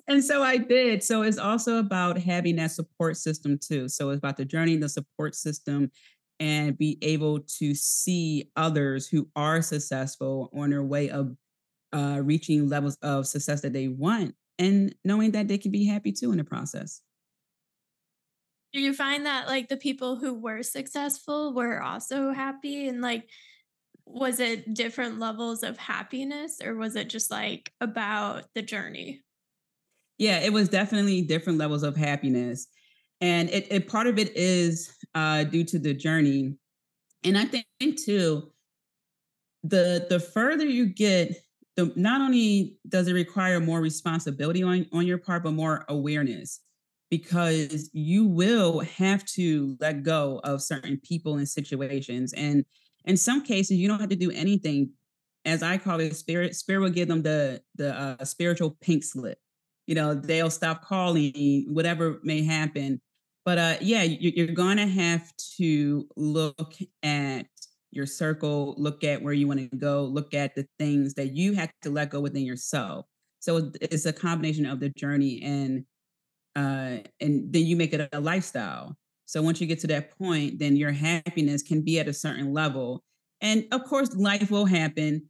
[0.08, 1.02] and so I did.
[1.02, 3.88] So it's also about having that support system too.
[3.88, 5.90] So it's about the journey, the support system,
[6.42, 11.36] and be able to see others who are successful on their way of
[11.92, 16.12] uh, reaching levels of success that they want, and knowing that they can be happy
[16.12, 17.02] too in the process.
[18.72, 23.28] Do you find that like the people who were successful were also happy and like
[24.06, 29.22] was it different levels of happiness or was it just like about the journey?
[30.18, 32.66] yeah, it was definitely different levels of happiness.
[33.20, 36.56] And it, it part of it is uh, due to the journey.
[37.24, 38.50] And I think too,
[39.62, 41.36] the the further you get,
[41.76, 46.60] the not only does it require more responsibility on, on your part, but more awareness
[47.10, 52.32] because you will have to let go of certain people and situations.
[52.32, 52.64] And
[53.04, 54.90] in some cases, you don't have to do anything.
[55.44, 59.38] As I call it, spirit, spirit will give them the the uh, spiritual pink slip
[59.86, 63.00] you know they'll stop calling whatever may happen
[63.44, 67.46] but uh yeah you're going to have to look at
[67.90, 71.52] your circle look at where you want to go look at the things that you
[71.52, 73.06] have to let go within yourself.
[73.40, 75.84] So it's a combination of the journey and
[76.56, 78.96] uh and then you make it a lifestyle.
[79.26, 82.52] So once you get to that point then your happiness can be at a certain
[82.52, 83.02] level.
[83.40, 85.28] And of course life will happen.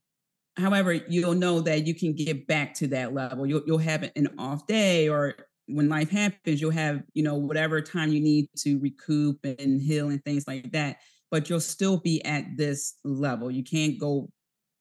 [0.56, 3.46] However, you'll know that you can get back to that level.
[3.46, 5.34] You'll you'll have an off day or
[5.66, 10.08] when life happens, you'll have, you know, whatever time you need to recoup and heal
[10.10, 10.98] and things like that.
[11.30, 13.50] But you'll still be at this level.
[13.50, 14.30] You can't go,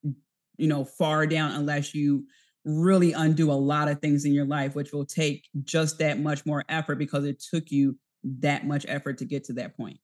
[0.03, 2.25] you know, far down unless you
[2.65, 6.45] really undo a lot of things in your life, which will take just that much
[6.45, 9.97] more effort because it took you that much effort to get to that point.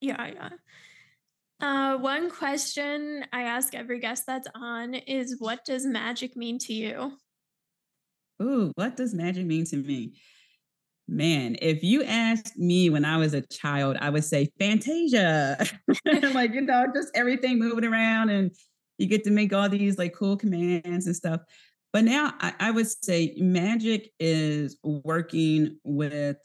[0.00, 0.48] Yeah, yeah.
[1.60, 6.74] Uh, one question I ask every guest that's on is what does magic mean to
[6.74, 7.12] you?
[8.42, 10.14] Ooh, what does magic mean to me?
[11.06, 15.58] Man, if you asked me when I was a child, I would say Fantasia.
[16.32, 18.50] like, you know, just everything moving around and
[18.98, 21.40] you get to make all these like cool commands and stuff.
[21.92, 26.38] But now I, I would say magic is working with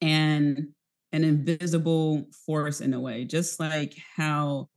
[0.00, 0.74] an
[1.12, 4.68] an invisible force in a way, just like how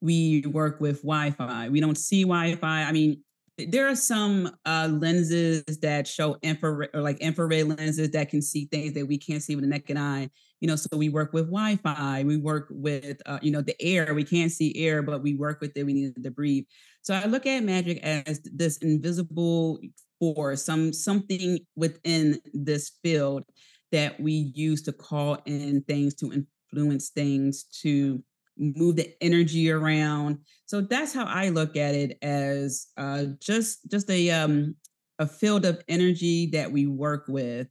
[0.00, 1.68] we work with Wi-Fi.
[1.70, 2.82] We don't see Wi-Fi.
[2.84, 3.22] I mean,
[3.56, 8.66] there are some uh, lenses that show infrared or like infrared lenses that can see
[8.66, 10.28] things that we can't see with the naked eye
[10.60, 14.14] you know so we work with wi-fi we work with uh, you know the air
[14.14, 16.64] we can't see air but we work with it we need to breathe.
[17.02, 19.78] So i look at magic as this invisible
[20.18, 23.44] force some something within this field
[23.92, 26.32] that we use to call in things to
[26.72, 28.22] influence things to
[28.56, 30.38] move the energy around.
[30.66, 34.76] So that's how I look at it as uh, just just a um,
[35.18, 37.68] a field of energy that we work with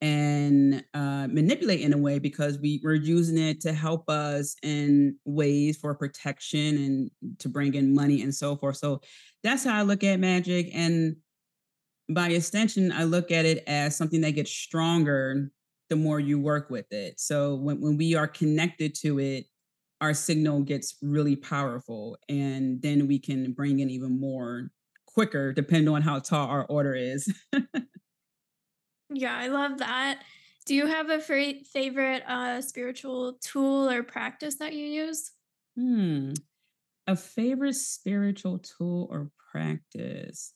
[0.00, 5.16] and uh, manipulate in a way because we, we're using it to help us in
[5.24, 8.76] ways for protection and to bring in money and so forth.
[8.76, 9.00] So
[9.42, 10.68] that's how I look at magic.
[10.74, 11.16] And
[12.10, 15.50] by extension, I look at it as something that gets stronger
[15.88, 17.18] the more you work with it.
[17.18, 19.46] So when, when we are connected to it,
[20.00, 24.70] our signal gets really powerful and then we can bring in even more
[25.06, 27.32] quicker depending on how tall our order is.
[29.12, 30.20] Yeah i love that.
[30.66, 35.30] Do you have a favorite uh, spiritual tool or practice that you use?
[35.76, 36.32] Hmm.
[37.06, 40.54] A favorite spiritual tool or practice?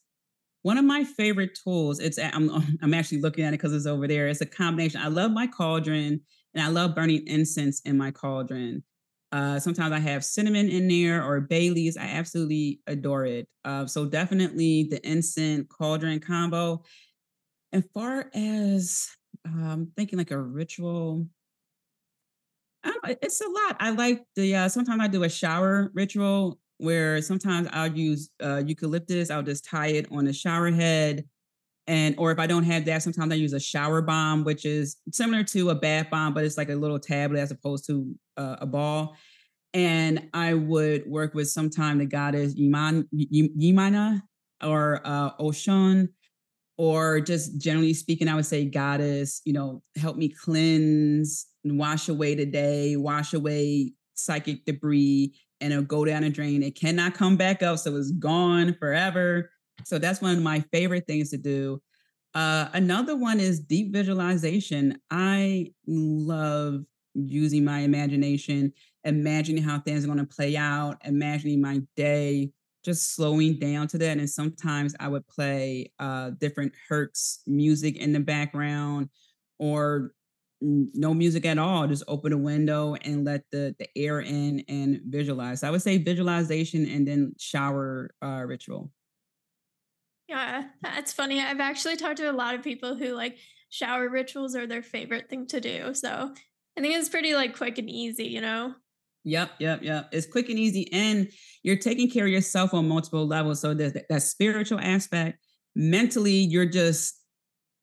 [0.63, 2.49] One of my favorite tools it's i'm,
[2.81, 4.27] I'm actually looking at it because it's over there.
[4.27, 6.21] It's a combination i love my cauldron
[6.53, 8.83] and i love burning incense in my cauldron
[9.31, 11.97] uh, sometimes I have cinnamon in there or bay leaves.
[11.97, 13.47] I absolutely adore it.
[13.63, 16.83] Uh, so definitely the incense cauldron combo.
[17.73, 19.09] As far as
[19.45, 21.27] um, thinking like a ritual,
[22.85, 23.77] know, it's a lot.
[23.79, 28.63] I like the uh, sometimes I do a shower ritual where sometimes I'll use uh,
[28.65, 29.29] eucalyptus.
[29.29, 31.25] I'll just tie it on a shower head.
[31.89, 34.97] And or if I don't have that, sometimes I use a shower bomb, which is
[35.11, 38.57] similar to a bath bomb, but it's like a little tablet as opposed to uh,
[38.61, 39.17] a ball.
[39.73, 44.21] And I would work with sometime the goddess Iman, Yimana
[44.63, 46.09] or uh, Oshun,
[46.77, 52.07] or just generally speaking, I would say goddess, you know, help me cleanse and wash
[52.07, 56.61] away today, wash away psychic debris, and it'll go down a drain.
[56.61, 59.49] It cannot come back up, so it's gone forever.
[59.85, 61.81] So that's one of my favorite things to do.
[62.35, 64.99] Uh, another one is deep visualization.
[65.09, 66.83] I love
[67.15, 68.71] using my imagination,
[69.03, 72.51] imagining how things are going to play out, imagining my day,
[72.83, 74.17] just slowing down to that.
[74.17, 79.09] And sometimes I would play uh, different Hertz music in the background
[79.57, 80.11] or
[80.61, 81.87] no music at all.
[81.87, 85.63] Just open a window and let the, the air in and visualize.
[85.63, 88.91] I would say visualization and then shower uh, ritual.
[90.29, 91.41] Yeah, that's funny.
[91.41, 93.39] I've actually talked to a lot of people who like
[93.71, 95.95] shower rituals are their favorite thing to do.
[95.95, 96.31] So
[96.77, 98.75] I think it's pretty like quick and easy, you know?
[99.23, 100.09] Yep, yep, yep.
[100.11, 100.87] It's quick and easy.
[100.93, 101.29] And
[101.63, 103.59] you're taking care of yourself on multiple levels.
[103.59, 105.39] So there's that spiritual aspect.
[105.75, 107.19] Mentally, you're just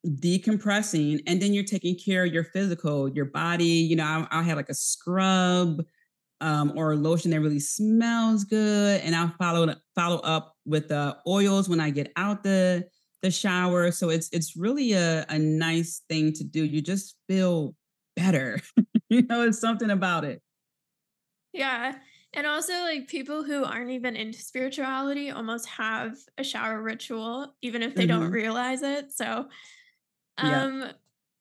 [0.05, 3.65] decompressing and then you're taking care of your physical, your body.
[3.65, 5.83] You know, I'll, I'll have like a scrub
[6.39, 9.01] um, or a lotion that really smells good.
[9.01, 12.87] And I'll follow follow up with the oils when I get out the
[13.21, 13.91] the shower.
[13.91, 16.63] So it's it's really a, a nice thing to do.
[16.63, 17.73] You just feel
[18.15, 18.59] better.
[19.09, 20.41] you know, it's something about it.
[21.53, 21.95] Yeah.
[22.33, 27.81] And also, like people who aren't even into spirituality almost have a shower ritual, even
[27.81, 28.19] if they mm-hmm.
[28.19, 29.11] don't realize it.
[29.11, 29.47] So,
[30.37, 30.91] um, yeah.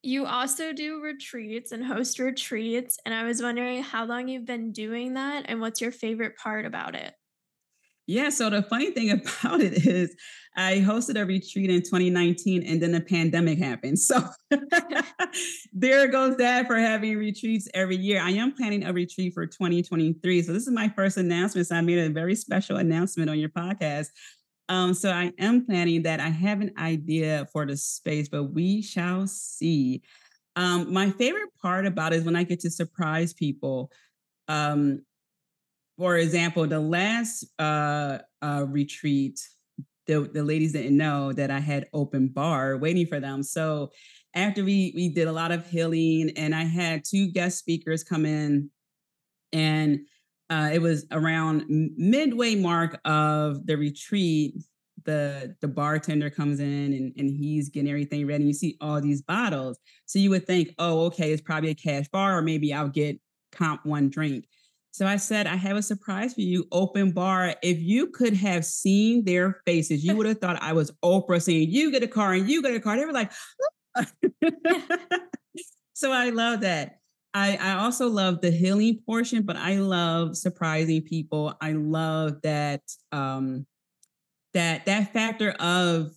[0.03, 2.98] you also do retreats and host retreats.
[3.05, 6.64] And I was wondering how long you've been doing that and what's your favorite part
[6.64, 7.12] about it?
[8.07, 8.28] Yeah.
[8.30, 9.11] So the funny thing
[9.44, 10.14] about it is,
[10.59, 13.98] I hosted a retreat in 2019 and then the pandemic happened.
[13.98, 14.26] So
[15.72, 18.22] there goes that for having retreats every year.
[18.22, 20.42] I am planning a retreat for 2023.
[20.42, 21.66] So this is my first announcement.
[21.66, 24.07] So I made a very special announcement on your podcast.
[24.70, 26.20] Um, so I am planning that.
[26.20, 30.02] I have an idea for the space, but we shall see.
[30.57, 33.92] Um, my favorite part about it is when I get to surprise people.
[34.48, 35.02] Um,
[35.99, 39.40] for example, the last uh, uh, retreat,
[40.07, 43.42] the, the ladies didn't know that I had open bar waiting for them.
[43.42, 43.90] So
[44.34, 48.26] after we we did a lot of healing, and I had two guest speakers come
[48.26, 48.70] in,
[49.53, 50.01] and
[50.51, 54.55] uh, it was around midway mark of the retreat.
[55.05, 58.42] The the bartender comes in and, and he's getting everything ready.
[58.42, 61.74] And You see all these bottles, so you would think, oh, okay, it's probably a
[61.74, 63.18] cash bar, or maybe I'll get
[63.53, 64.47] comp one drink.
[64.97, 67.55] So I said, I have a surprise for you, open bar.
[67.62, 71.68] If you could have seen their faces, you would have thought I was Oprah saying,
[71.70, 72.97] You get a car and you get a car.
[72.97, 73.30] They were like,
[75.92, 77.01] so I love that.
[77.34, 81.53] I, I also love the healing portion, but I love surprising people.
[81.61, 82.80] I love that
[83.12, 83.66] um
[84.55, 86.12] that that factor of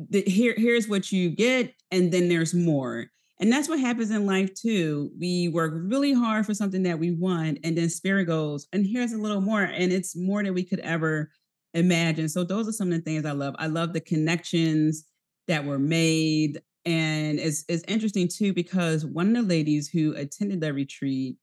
[0.00, 3.06] the here here's what you get, and then there's more.
[3.42, 5.10] And that's what happens in life too.
[5.18, 9.12] We work really hard for something that we want, and then spirit goes, and here's
[9.12, 11.28] a little more, and it's more than we could ever
[11.74, 12.28] imagine.
[12.28, 13.56] So those are some of the things I love.
[13.58, 15.04] I love the connections
[15.48, 16.62] that were made.
[16.84, 21.36] And it's it's interesting too, because one of the ladies who attended the retreat,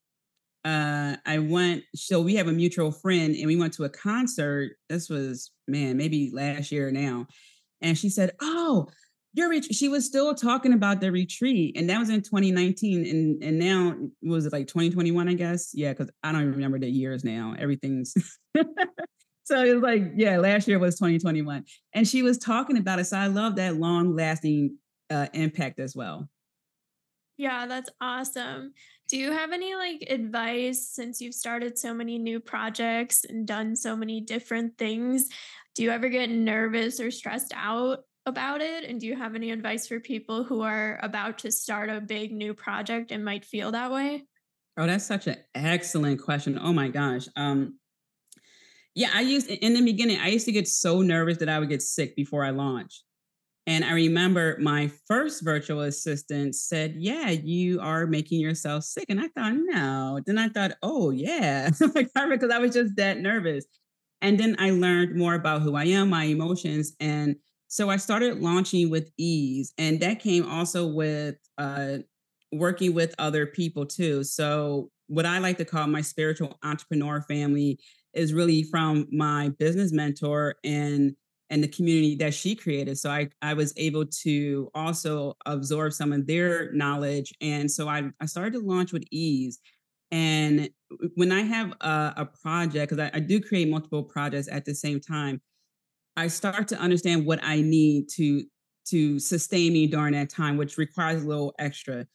[0.64, 4.78] uh, I went, so we have a mutual friend, and we went to a concert.
[4.88, 7.28] This was man, maybe last year now.
[7.82, 8.88] And she said, Oh,
[9.34, 9.76] your retreat.
[9.76, 13.96] She was still talking about the retreat, and that was in 2019, and and now
[14.22, 15.28] was it like 2021?
[15.28, 17.56] I guess, yeah, because I don't even remember the years now.
[17.58, 18.14] Everything's
[19.44, 21.64] so it was like, yeah, last year was 2021,
[21.94, 23.06] and she was talking about it.
[23.06, 24.78] So I love that long lasting
[25.10, 26.28] uh, impact as well.
[27.38, 28.74] Yeah, that's awesome.
[29.08, 33.76] Do you have any like advice since you've started so many new projects and done
[33.76, 35.30] so many different things?
[35.74, 38.00] Do you ever get nervous or stressed out
[38.30, 38.86] about it?
[38.86, 42.32] And do you have any advice for people who are about to start a big
[42.32, 44.24] new project and might feel that way?
[44.78, 46.58] Oh, that's such an excellent question.
[46.62, 47.28] Oh my gosh.
[47.36, 47.78] Um,
[48.96, 51.70] yeah, I used in the beginning, I used to get so nervous that I would
[51.70, 53.04] get sick before I launched.
[53.68, 59.06] And I remember my first virtual assistant said, Yeah, you are making yourself sick.
[59.10, 60.20] And I thought, No.
[60.26, 63.66] Then I thought, Oh, yeah, because I was just that nervous.
[64.22, 67.36] And then I learned more about who I am, my emotions, and
[67.70, 72.00] so I started launching with ease, and that came also with uh,
[72.52, 74.24] working with other people too.
[74.24, 77.80] So what I like to call my spiritual entrepreneur family
[78.14, 81.16] is really from my business mentor and
[81.52, 82.98] and the community that she created.
[82.98, 88.10] So I I was able to also absorb some of their knowledge, and so I
[88.20, 89.60] I started to launch with ease.
[90.12, 90.72] And
[91.14, 94.74] when I have a, a project, because I, I do create multiple projects at the
[94.74, 95.40] same time,
[96.18, 98.44] I start to understand what I need to
[98.90, 102.08] to sustain me during that time, which requires a little extra.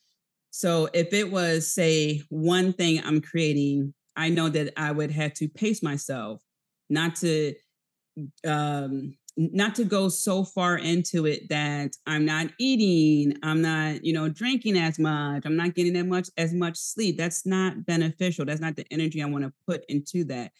[0.51, 5.34] So if it was, say, one thing I'm creating, I know that I would have
[5.34, 6.42] to pace myself,
[6.88, 7.55] not to
[8.47, 14.12] um not to go so far into it that I'm not eating, I'm not, you
[14.12, 17.18] know, drinking as much, I'm not getting that much as much sleep.
[17.18, 18.45] That's not beneficial.
[18.45, 20.53] That's not the energy I want to put into that.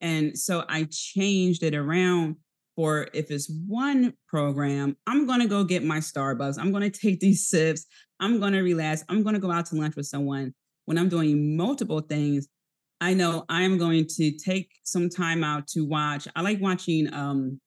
[0.00, 2.36] And so I changed it around
[2.76, 6.58] for if it's one program, I'm going to go get my Starbucks.
[6.58, 7.86] I'm going to take these sips.
[8.20, 9.04] I'm going to relax.
[9.08, 10.54] I'm going to go out to lunch with someone.
[10.86, 12.48] When I'm doing multiple things,
[13.00, 16.28] I know I'm going to take some time out to watch.
[16.36, 17.60] I like watching um,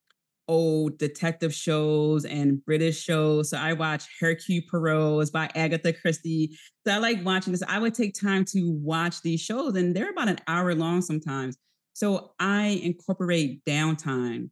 [0.47, 3.49] old detective shows and British shows.
[3.49, 6.57] So I watch Hercule Poirot by Agatha Christie.
[6.85, 7.63] So I like watching this.
[7.67, 11.57] I would take time to watch these shows, and they're about an hour long sometimes.
[11.93, 14.49] So I incorporate downtime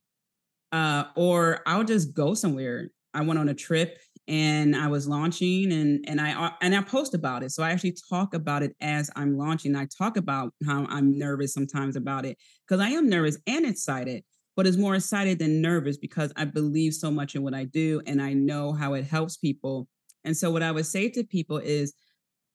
[0.72, 2.92] uh, or I'll just go somewhere.
[3.14, 6.82] I went on a trip and I was launching and and I uh, and I
[6.82, 7.52] post about it.
[7.52, 9.76] So I actually talk about it as I'm launching.
[9.76, 14.24] I talk about how I'm nervous sometimes about it because I am nervous and excited,
[14.56, 18.02] but it's more excited than nervous because I believe so much in what I do
[18.06, 19.88] and I know how it helps people.
[20.24, 21.94] And so what I would say to people is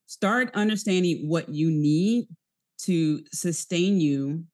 [0.07, 2.27] start understanding what you need
[2.79, 4.45] to sustain you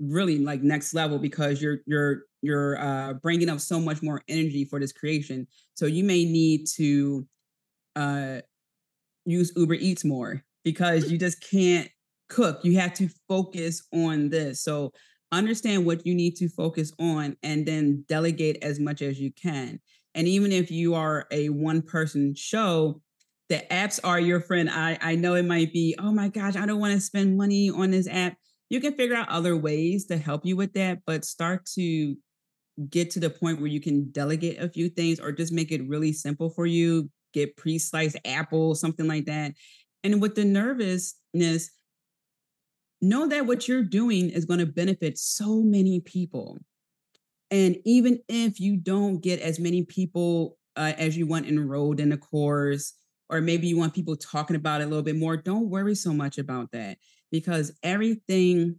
[0.00, 4.64] really like next level because you're you're you're uh, bringing up so much more energy
[4.64, 5.46] for this creation.
[5.74, 7.26] So you may need to
[7.96, 8.40] uh,
[9.24, 11.90] use Uber Eats more because you just can't
[12.28, 12.60] cook.
[12.64, 14.62] You have to focus on this.
[14.62, 14.92] So
[15.32, 19.80] understand what you need to focus on and then delegate as much as you can.
[20.14, 23.02] And even if you are a one person show,
[23.48, 24.70] the apps are your friend.
[24.70, 27.70] I, I know it might be, oh my gosh, I don't want to spend money
[27.70, 28.36] on this app.
[28.70, 32.16] You can figure out other ways to help you with that, but start to
[32.90, 35.86] get to the point where you can delegate a few things or just make it
[35.88, 37.10] really simple for you.
[37.32, 39.52] Get pre sliced apple, something like that.
[40.04, 41.70] And with the nervousness,
[43.00, 46.58] know that what you're doing is going to benefit so many people.
[47.50, 52.10] And even if you don't get as many people uh, as you want enrolled in
[52.10, 52.94] the course,
[53.28, 56.12] or maybe you want people talking about it a little bit more, don't worry so
[56.12, 56.98] much about that
[57.30, 58.76] because everything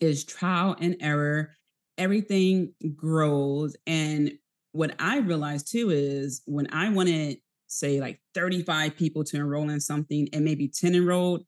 [0.00, 1.50] is trial and error.
[1.98, 3.76] Everything grows.
[3.86, 4.32] And
[4.72, 9.80] what I realized too is when I wanted, say, like 35 people to enroll in
[9.80, 11.44] something and maybe 10 enrolled,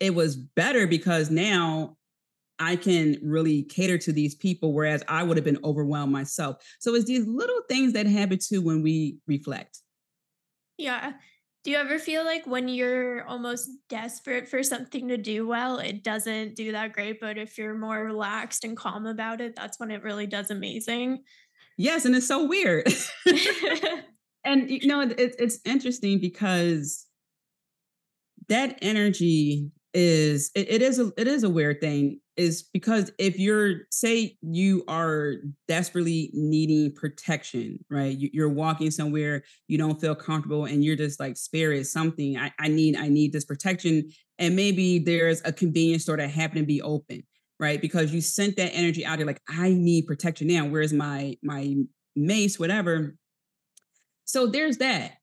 [0.00, 1.96] it was better because now
[2.58, 6.56] I can really cater to these people, whereas I would have been overwhelmed myself.
[6.80, 9.80] So it's these little things that happen too when we reflect.
[10.78, 11.12] Yeah.
[11.66, 16.04] Do you ever feel like when you're almost desperate for something to do well, it
[16.04, 17.18] doesn't do that great?
[17.20, 21.24] But if you're more relaxed and calm about it, that's when it really does amazing.
[21.76, 22.04] Yes.
[22.04, 22.86] And it's so weird.
[24.44, 27.04] and, you know, it, it's interesting because
[28.48, 33.38] that energy is it, it is a it is a weird thing is because if
[33.38, 35.36] you're say you are
[35.68, 38.16] desperately needing protection right?
[38.16, 42.52] You, are walking somewhere you don't feel comfortable and you're just like spirit something I,
[42.58, 46.66] I need i need this protection and maybe there's a convenience store that happened to
[46.66, 47.22] be open
[47.58, 47.80] right?
[47.80, 51.74] Because you sent that energy out there like i need protection now where's my my
[52.16, 53.14] mace whatever.
[54.24, 55.15] So there's that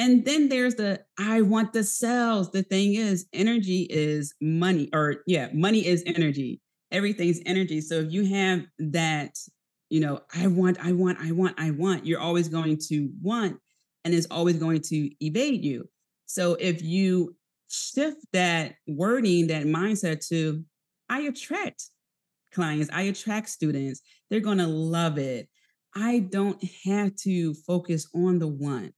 [0.00, 2.50] and then there's the I want the cells.
[2.50, 6.62] The thing is, energy is money, or yeah, money is energy.
[6.90, 7.82] Everything's energy.
[7.82, 9.36] So if you have that,
[9.90, 13.58] you know, I want, I want, I want, I want, you're always going to want
[14.06, 15.86] and it's always going to evade you.
[16.24, 17.36] So if you
[17.68, 20.64] shift that wording, that mindset to,
[21.10, 21.84] I attract
[22.54, 25.46] clients, I attract students, they're going to love it.
[25.94, 28.94] I don't have to focus on the want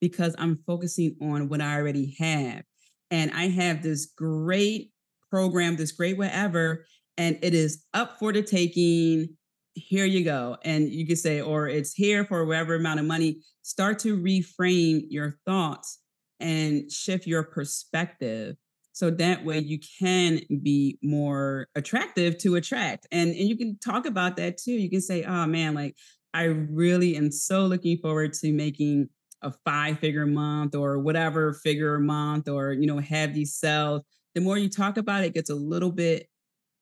[0.00, 2.62] because I'm focusing on what I already have.
[3.10, 4.90] And I have this great
[5.30, 6.84] program, this great whatever,
[7.16, 9.36] and it is up for the taking.
[9.74, 10.56] Here you go.
[10.64, 13.42] And you can say, or it's here for whatever amount of money.
[13.62, 15.98] Start to reframe your thoughts
[16.40, 18.56] and shift your perspective.
[18.92, 23.06] So that way you can be more attractive to attract.
[23.12, 24.72] And, and you can talk about that too.
[24.72, 25.96] You can say, oh man, like
[26.32, 29.08] I really am so looking forward to making
[29.42, 34.02] a five figure month or whatever figure month or you know have these cells
[34.36, 36.28] the more you talk about it, it gets a little bit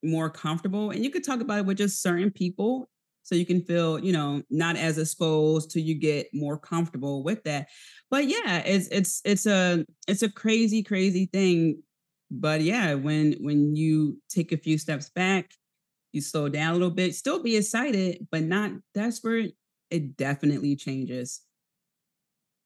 [0.03, 2.91] more comfortable and you could talk about it with just certain people
[3.23, 7.43] so you can feel you know not as exposed till you get more comfortable with
[7.45, 7.69] that.
[8.11, 11.83] But yeah it's it's it's a it's a crazy crazy thing.
[12.31, 15.53] But yeah when when you take a few steps back
[16.13, 19.55] you slow down a little bit still be excited but not desperate
[19.91, 21.43] it definitely changes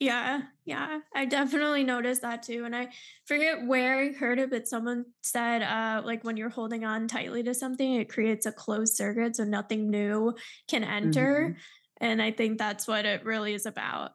[0.01, 1.01] yeah, yeah.
[1.15, 2.65] I definitely noticed that too.
[2.65, 2.89] And I
[3.27, 7.43] forget where I heard it, but someone said uh like when you're holding on tightly
[7.45, 10.35] to something, it creates a closed circuit so nothing new
[10.69, 11.51] can enter.
[11.51, 11.59] Mm-hmm.
[12.01, 14.13] And I think that's what it really is about.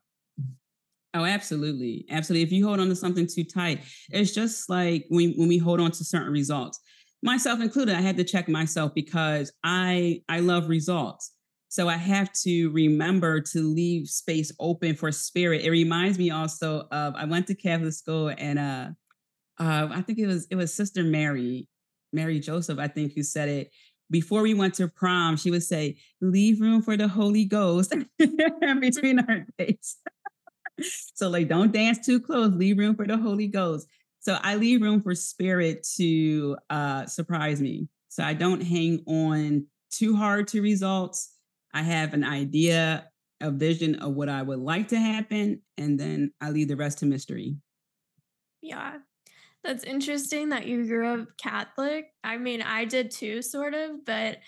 [1.13, 2.05] Oh, absolutely.
[2.09, 2.43] Absolutely.
[2.43, 5.79] If you hold on to something too tight, it's just like when, when we hold
[5.79, 6.79] on to certain results,
[7.21, 11.31] myself included, I had to check myself because I I love results.
[11.73, 15.63] So I have to remember to leave space open for spirit.
[15.63, 18.89] It reminds me also of I went to Catholic school and uh,
[19.57, 21.67] uh I think it was it was Sister Mary,
[22.11, 23.71] Mary Joseph, I think, who said it.
[24.11, 27.95] Before we went to prom, she would say, leave room for the Holy Ghost
[28.79, 29.97] between our dates.
[31.15, 33.87] so like don't dance too close, leave room for the Holy Ghost.
[34.19, 37.87] So I leave room for spirit to uh surprise me.
[38.09, 41.32] So I don't hang on too hard to results
[41.73, 43.09] I have an idea,
[43.41, 46.99] a vision of what I would like to happen, and then I leave the rest
[46.99, 47.57] to mystery.
[48.61, 48.97] Yeah.
[49.63, 52.07] That's interesting that you grew up Catholic.
[52.23, 54.39] I mean, I did too, sort of, but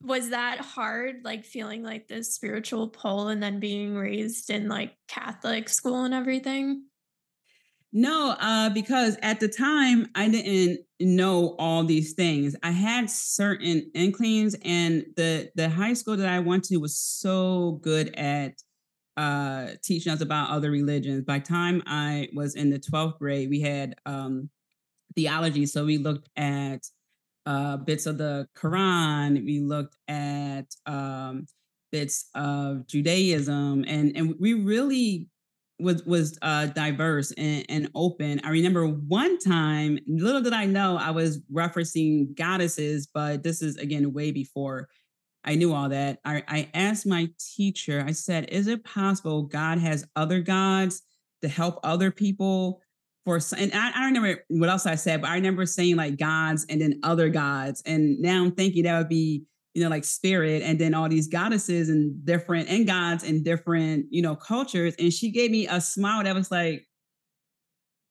[0.00, 4.94] was that hard, like feeling like this spiritual pull and then being raised in like
[5.08, 6.84] Catholic school and everything?
[7.92, 12.54] No, uh, because at the time I didn't know all these things.
[12.62, 17.80] I had certain inklings, and the the high school that I went to was so
[17.82, 18.54] good at
[19.16, 21.24] uh, teaching us about other religions.
[21.24, 24.50] By time I was in the twelfth grade, we had um,
[25.16, 26.86] theology, so we looked at
[27.46, 29.44] uh, bits of the Quran.
[29.44, 31.46] We looked at um,
[31.92, 35.28] bits of Judaism, and and we really
[35.78, 38.40] was was uh, diverse and, and open.
[38.44, 43.76] I remember one time, little did I know, I was referencing goddesses, but this is
[43.76, 44.88] again way before
[45.44, 46.18] I knew all that.
[46.24, 51.02] I, I asked my teacher, I said, "Is it possible God has other gods
[51.42, 52.80] to help other people?"
[53.24, 56.66] For and I, I remember what else I said, but I remember saying like gods
[56.68, 60.62] and then other gods, and now I'm thinking that would be you know, like spirit,
[60.62, 64.94] and then all these goddesses and different and gods and different, you know, cultures.
[64.98, 66.86] And she gave me a smile that was like,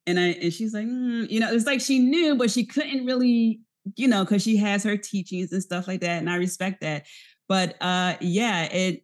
[0.05, 3.05] and I and she's like, mm, you know, it's like she knew, but she couldn't
[3.05, 3.59] really,
[3.95, 7.05] you know, because she has her teachings and stuff like that, and I respect that.
[7.49, 9.03] But uh, yeah, it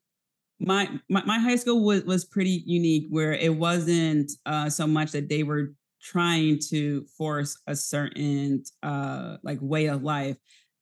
[0.59, 5.11] my, my my high school was was pretty unique, where it wasn't uh, so much
[5.11, 10.37] that they were trying to force a certain uh, like way of life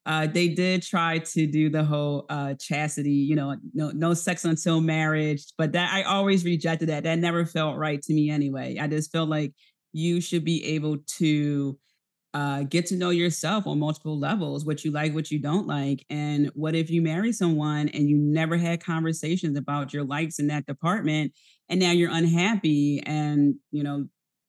[0.06, 4.46] uh, they did try to do the whole uh, chastity, you know, no no sex
[4.46, 7.04] until marriage, but that I always rejected that.
[7.04, 8.78] That never felt right to me anyway.
[8.80, 9.54] I just felt like
[9.94, 11.78] you should be able to
[12.34, 16.04] uh, get to know yourself on multiple levels, what you like, what you don't like,
[16.10, 20.48] and what if you marry someone and you never had conversations about your likes in
[20.48, 21.34] that department,
[21.70, 24.06] and now you're unhappy, and you know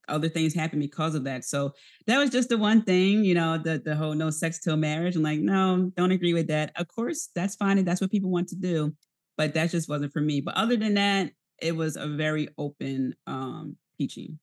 [0.08, 1.44] other things happen because of that.
[1.44, 1.72] So
[2.06, 5.16] that was just the one thing, you know, the the whole no sex till marriage.
[5.16, 6.72] I'm like, no, don't agree with that.
[6.76, 8.92] Of course, that's fine and that's what people want to do,
[9.36, 10.40] but that just wasn't for me.
[10.40, 14.38] But other than that, it was a very open um teaching.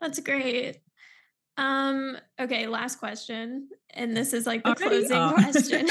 [0.00, 0.78] That's great.
[1.56, 3.68] Um, okay, last question.
[3.90, 5.06] And this is like the Already?
[5.06, 5.32] closing oh.
[5.34, 5.88] question.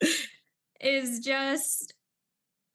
[0.80, 1.94] is just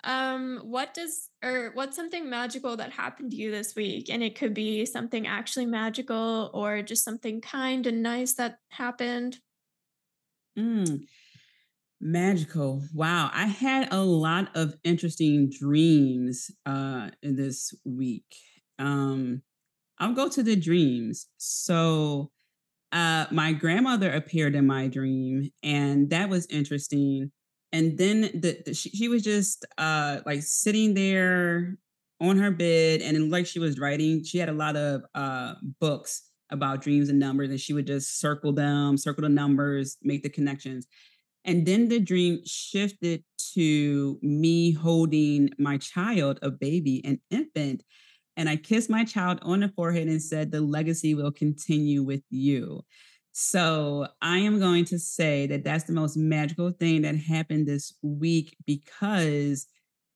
[0.05, 4.09] um what does or what's something magical that happened to you this week?
[4.09, 9.39] And it could be something actually magical or just something kind and nice that happened.
[10.57, 11.05] Mm,
[12.01, 12.83] magical.
[12.93, 13.29] Wow.
[13.33, 18.35] I had a lot of interesting dreams uh in this week.
[18.79, 19.43] Um
[19.99, 21.27] i'll go to the dreams.
[21.37, 22.31] So
[22.93, 27.31] uh my grandmother appeared in my dream and that was interesting
[27.75, 31.77] and then the, the she, she, was just uh like sitting there
[32.21, 36.29] on her bed and like she was writing she had a lot of uh books
[36.51, 40.29] about dreams and numbers and she would just circle them circle the numbers make the
[40.29, 40.87] connections.
[41.47, 43.23] And then the dream shifted
[43.53, 47.83] to me holding my child a baby an infant
[48.37, 52.23] and i kissed my child on the forehead and said the legacy will continue with
[52.29, 52.83] you
[53.37, 57.93] so I am going to say that that's the most magical thing that happened this
[58.01, 59.67] week because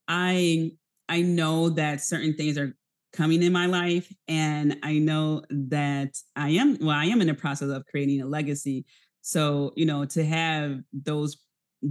[0.07, 0.72] I
[1.09, 2.78] I know that certain things are
[3.11, 7.34] coming in my life and I know that I am well I am in the
[7.34, 8.86] process of creating a legacy.
[9.20, 11.39] So, you know, to have those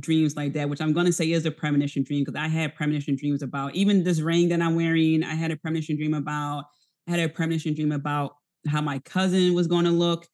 [0.00, 2.74] dreams like that, which I'm going to say is a premonition dream because I had
[2.74, 5.22] premonition dreams about even this ring that I'm wearing.
[5.22, 6.64] I had a premonition dream about,
[7.06, 10.26] I had a premonition dream about how my cousin was going to look.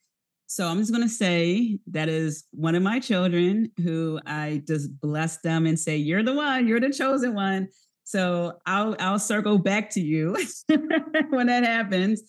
[0.47, 4.99] So I'm just going to say that is one of my children who I just
[5.01, 7.69] bless them and say, You're the one, you're the chosen one.
[8.03, 10.37] So I'll I'll circle back to you
[11.29, 12.21] when that happens.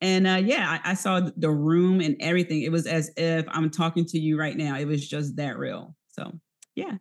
[0.00, 2.62] And uh, yeah, I, I, saw the room and everything.
[2.62, 4.78] It was as if I'm talking to you right now.
[4.78, 5.94] It was just that real.
[6.08, 6.40] So
[6.74, 6.96] yeah.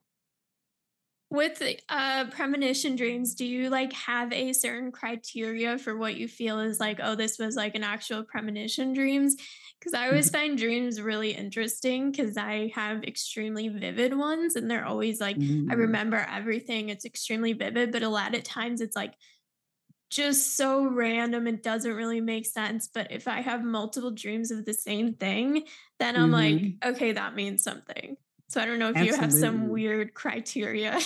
[1.31, 6.59] With uh, premonition dreams, do you like have a certain criteria for what you feel
[6.59, 9.35] is like, oh, this was like an actual premonition dreams?
[9.79, 14.85] Because I always find dreams really interesting because I have extremely vivid ones and they're
[14.85, 15.71] always like, mm-hmm.
[15.71, 16.89] I remember everything.
[16.89, 19.13] It's extremely vivid, but a lot of times it's like
[20.09, 21.47] just so random.
[21.47, 22.89] It doesn't really make sense.
[22.93, 25.63] But if I have multiple dreams of the same thing,
[25.99, 26.81] then I'm mm-hmm.
[26.83, 28.17] like, okay, that means something.
[28.49, 29.15] So I don't know if Absolutely.
[29.15, 30.99] you have some weird criteria.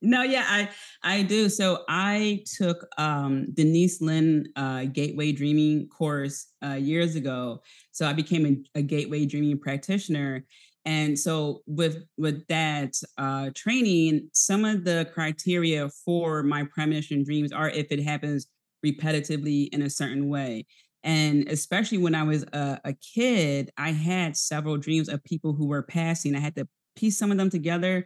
[0.00, 0.68] No, yeah, I
[1.02, 1.48] I do.
[1.48, 7.62] So I took um Denise Linn uh Gateway Dreaming course uh years ago.
[7.98, 10.44] So I became a, a gateway dreaming practitioner.
[10.84, 17.50] And so with with that uh training, some of the criteria for my premonition dreams
[17.50, 18.46] are if it happens
[18.86, 20.64] repetitively in a certain way.
[21.02, 25.66] And especially when I was a, a kid, I had several dreams of people who
[25.66, 26.36] were passing.
[26.36, 28.04] I had to piece some of them together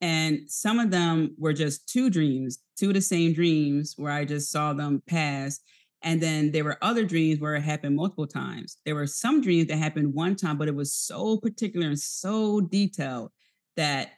[0.00, 4.24] and some of them were just two dreams, two of the same dreams where I
[4.24, 5.58] just saw them pass.
[6.02, 8.78] And then there were other dreams where it happened multiple times.
[8.84, 12.60] There were some dreams that happened one time, but it was so particular and so
[12.60, 13.30] detailed
[13.76, 14.10] that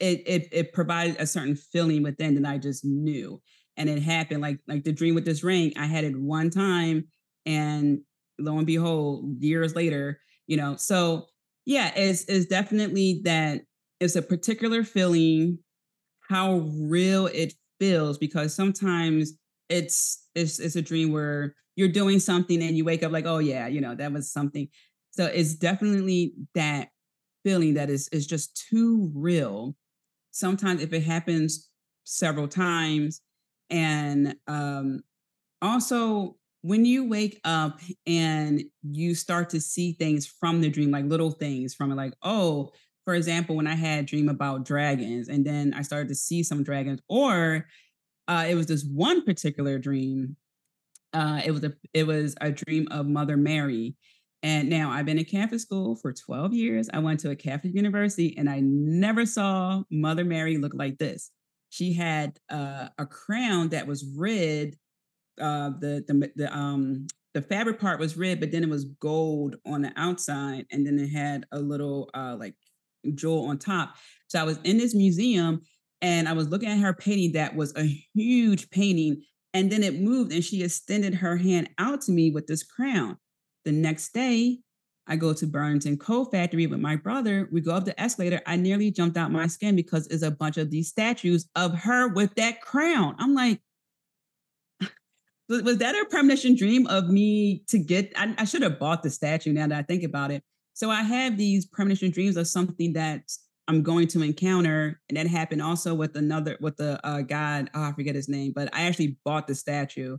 [0.00, 3.40] it it, it provided a certain feeling within that I just knew.
[3.76, 5.72] And it happened like like the dream with this ring.
[5.76, 7.08] I had it one time,
[7.46, 8.00] and
[8.38, 10.76] lo and behold, years later, you know.
[10.76, 11.26] So
[11.66, 13.62] Yeah, it's, it's definitely that
[14.00, 15.58] it's a particular feeling,
[16.28, 19.32] how real it feels, because sometimes
[19.68, 23.38] it's it's it's a dream where you're doing something and you wake up like, oh
[23.38, 24.68] yeah, you know, that was something.
[25.12, 26.88] So it's definitely that
[27.44, 29.76] feeling that is is just too real.
[30.32, 31.70] Sometimes if it happens
[32.04, 33.22] several times,
[33.70, 35.02] and um
[35.62, 41.04] also when you wake up and you start to see things from the dream, like
[41.04, 42.70] little things from it, like, oh,
[43.04, 46.62] for example, when I had dream about dragons, and then I started to see some
[46.62, 47.66] dragons, or
[48.28, 50.36] uh, it was this one particular dream.
[51.12, 53.96] Uh, it was a it was a dream of Mother Mary.
[54.42, 56.90] And now I've been in Catholic school for 12 years.
[56.92, 61.30] I went to a Catholic university and I never saw Mother Mary look like this.
[61.70, 64.74] She had uh, a crown that was red.
[65.40, 69.56] Uh, the the the um the fabric part was red, but then it was gold
[69.66, 72.54] on the outside, and then it had a little uh like
[73.14, 73.96] jewel on top.
[74.28, 75.62] So I was in this museum
[76.04, 79.22] and I was looking at her painting that was a huge painting.
[79.54, 83.16] And then it moved and she extended her hand out to me with this crown.
[83.64, 84.58] The next day,
[85.06, 87.48] I go to Burlington Coat Factory with my brother.
[87.50, 88.42] We go up the escalator.
[88.46, 92.08] I nearly jumped out my skin because it's a bunch of these statues of her
[92.08, 93.16] with that crown.
[93.18, 93.62] I'm like,
[95.48, 98.12] was that a premonition dream of me to get?
[98.14, 100.42] I, I should have bought the statue now that I think about it.
[100.74, 103.22] So I have these premonition dreams of something that
[103.66, 105.00] I'm going to encounter.
[105.08, 108.52] And that happened also with another, with the uh, god, oh, I forget his name,
[108.54, 110.18] but I actually bought the statue.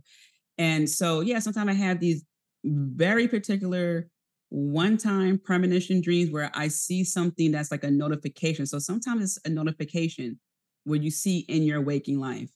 [0.58, 2.24] And so, yeah, sometimes I have these
[2.64, 4.08] very particular
[4.48, 8.66] one time premonition dreams where I see something that's like a notification.
[8.66, 10.38] So sometimes it's a notification
[10.84, 12.50] where you see in your waking life.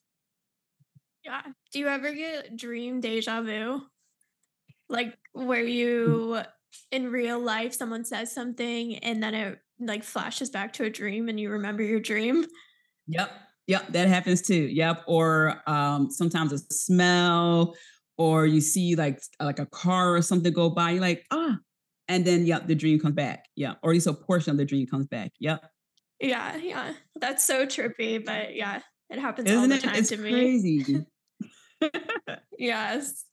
[1.24, 1.42] Yeah.
[1.72, 3.82] Do you ever get dream deja vu?
[4.88, 5.72] Like where mm.
[5.72, 6.40] you
[6.90, 11.28] in real life someone says something and then it like flashes back to a dream
[11.28, 12.44] and you remember your dream.
[13.06, 13.30] Yep.
[13.66, 14.54] Yep, that happens too.
[14.54, 15.04] Yep.
[15.06, 17.76] Or um, sometimes a smell,
[18.18, 20.90] or you see like like a car or something go by.
[20.92, 21.56] You're like, ah,
[22.08, 23.44] and then yep, the dream comes back.
[23.54, 25.30] Yeah, or at least a portion of the dream comes back.
[25.38, 25.64] Yep.
[26.20, 29.98] Yeah, yeah, that's so trippy, but yeah, it happens Isn't all the time it?
[30.00, 31.04] it's to crazy.
[31.80, 31.90] me.
[32.58, 33.24] yes.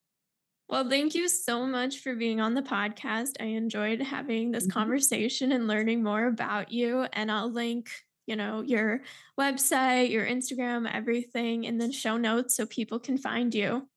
[0.70, 3.34] Well, thank you so much for being on the podcast.
[3.40, 4.78] I enjoyed having this mm-hmm.
[4.78, 7.08] conversation and learning more about you.
[7.14, 7.90] And I'll link,
[8.26, 9.02] you know, your
[9.40, 13.88] website, your Instagram, everything in the show notes so people can find you.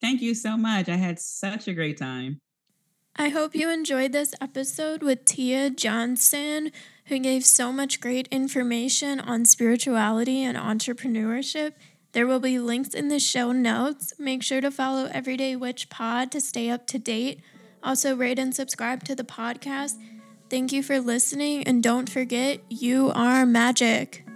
[0.00, 0.88] Thank you so much.
[0.88, 2.40] I had such a great time.
[3.20, 6.70] I hope you enjoyed this episode with Tia Johnson,
[7.06, 11.72] who gave so much great information on spirituality and entrepreneurship.
[12.12, 14.14] There will be links in the show notes.
[14.18, 17.40] Make sure to follow Everyday Witch Pod to stay up to date.
[17.82, 19.94] Also, rate and subscribe to the podcast.
[20.50, 24.27] Thank you for listening, and don't forget, you are magic.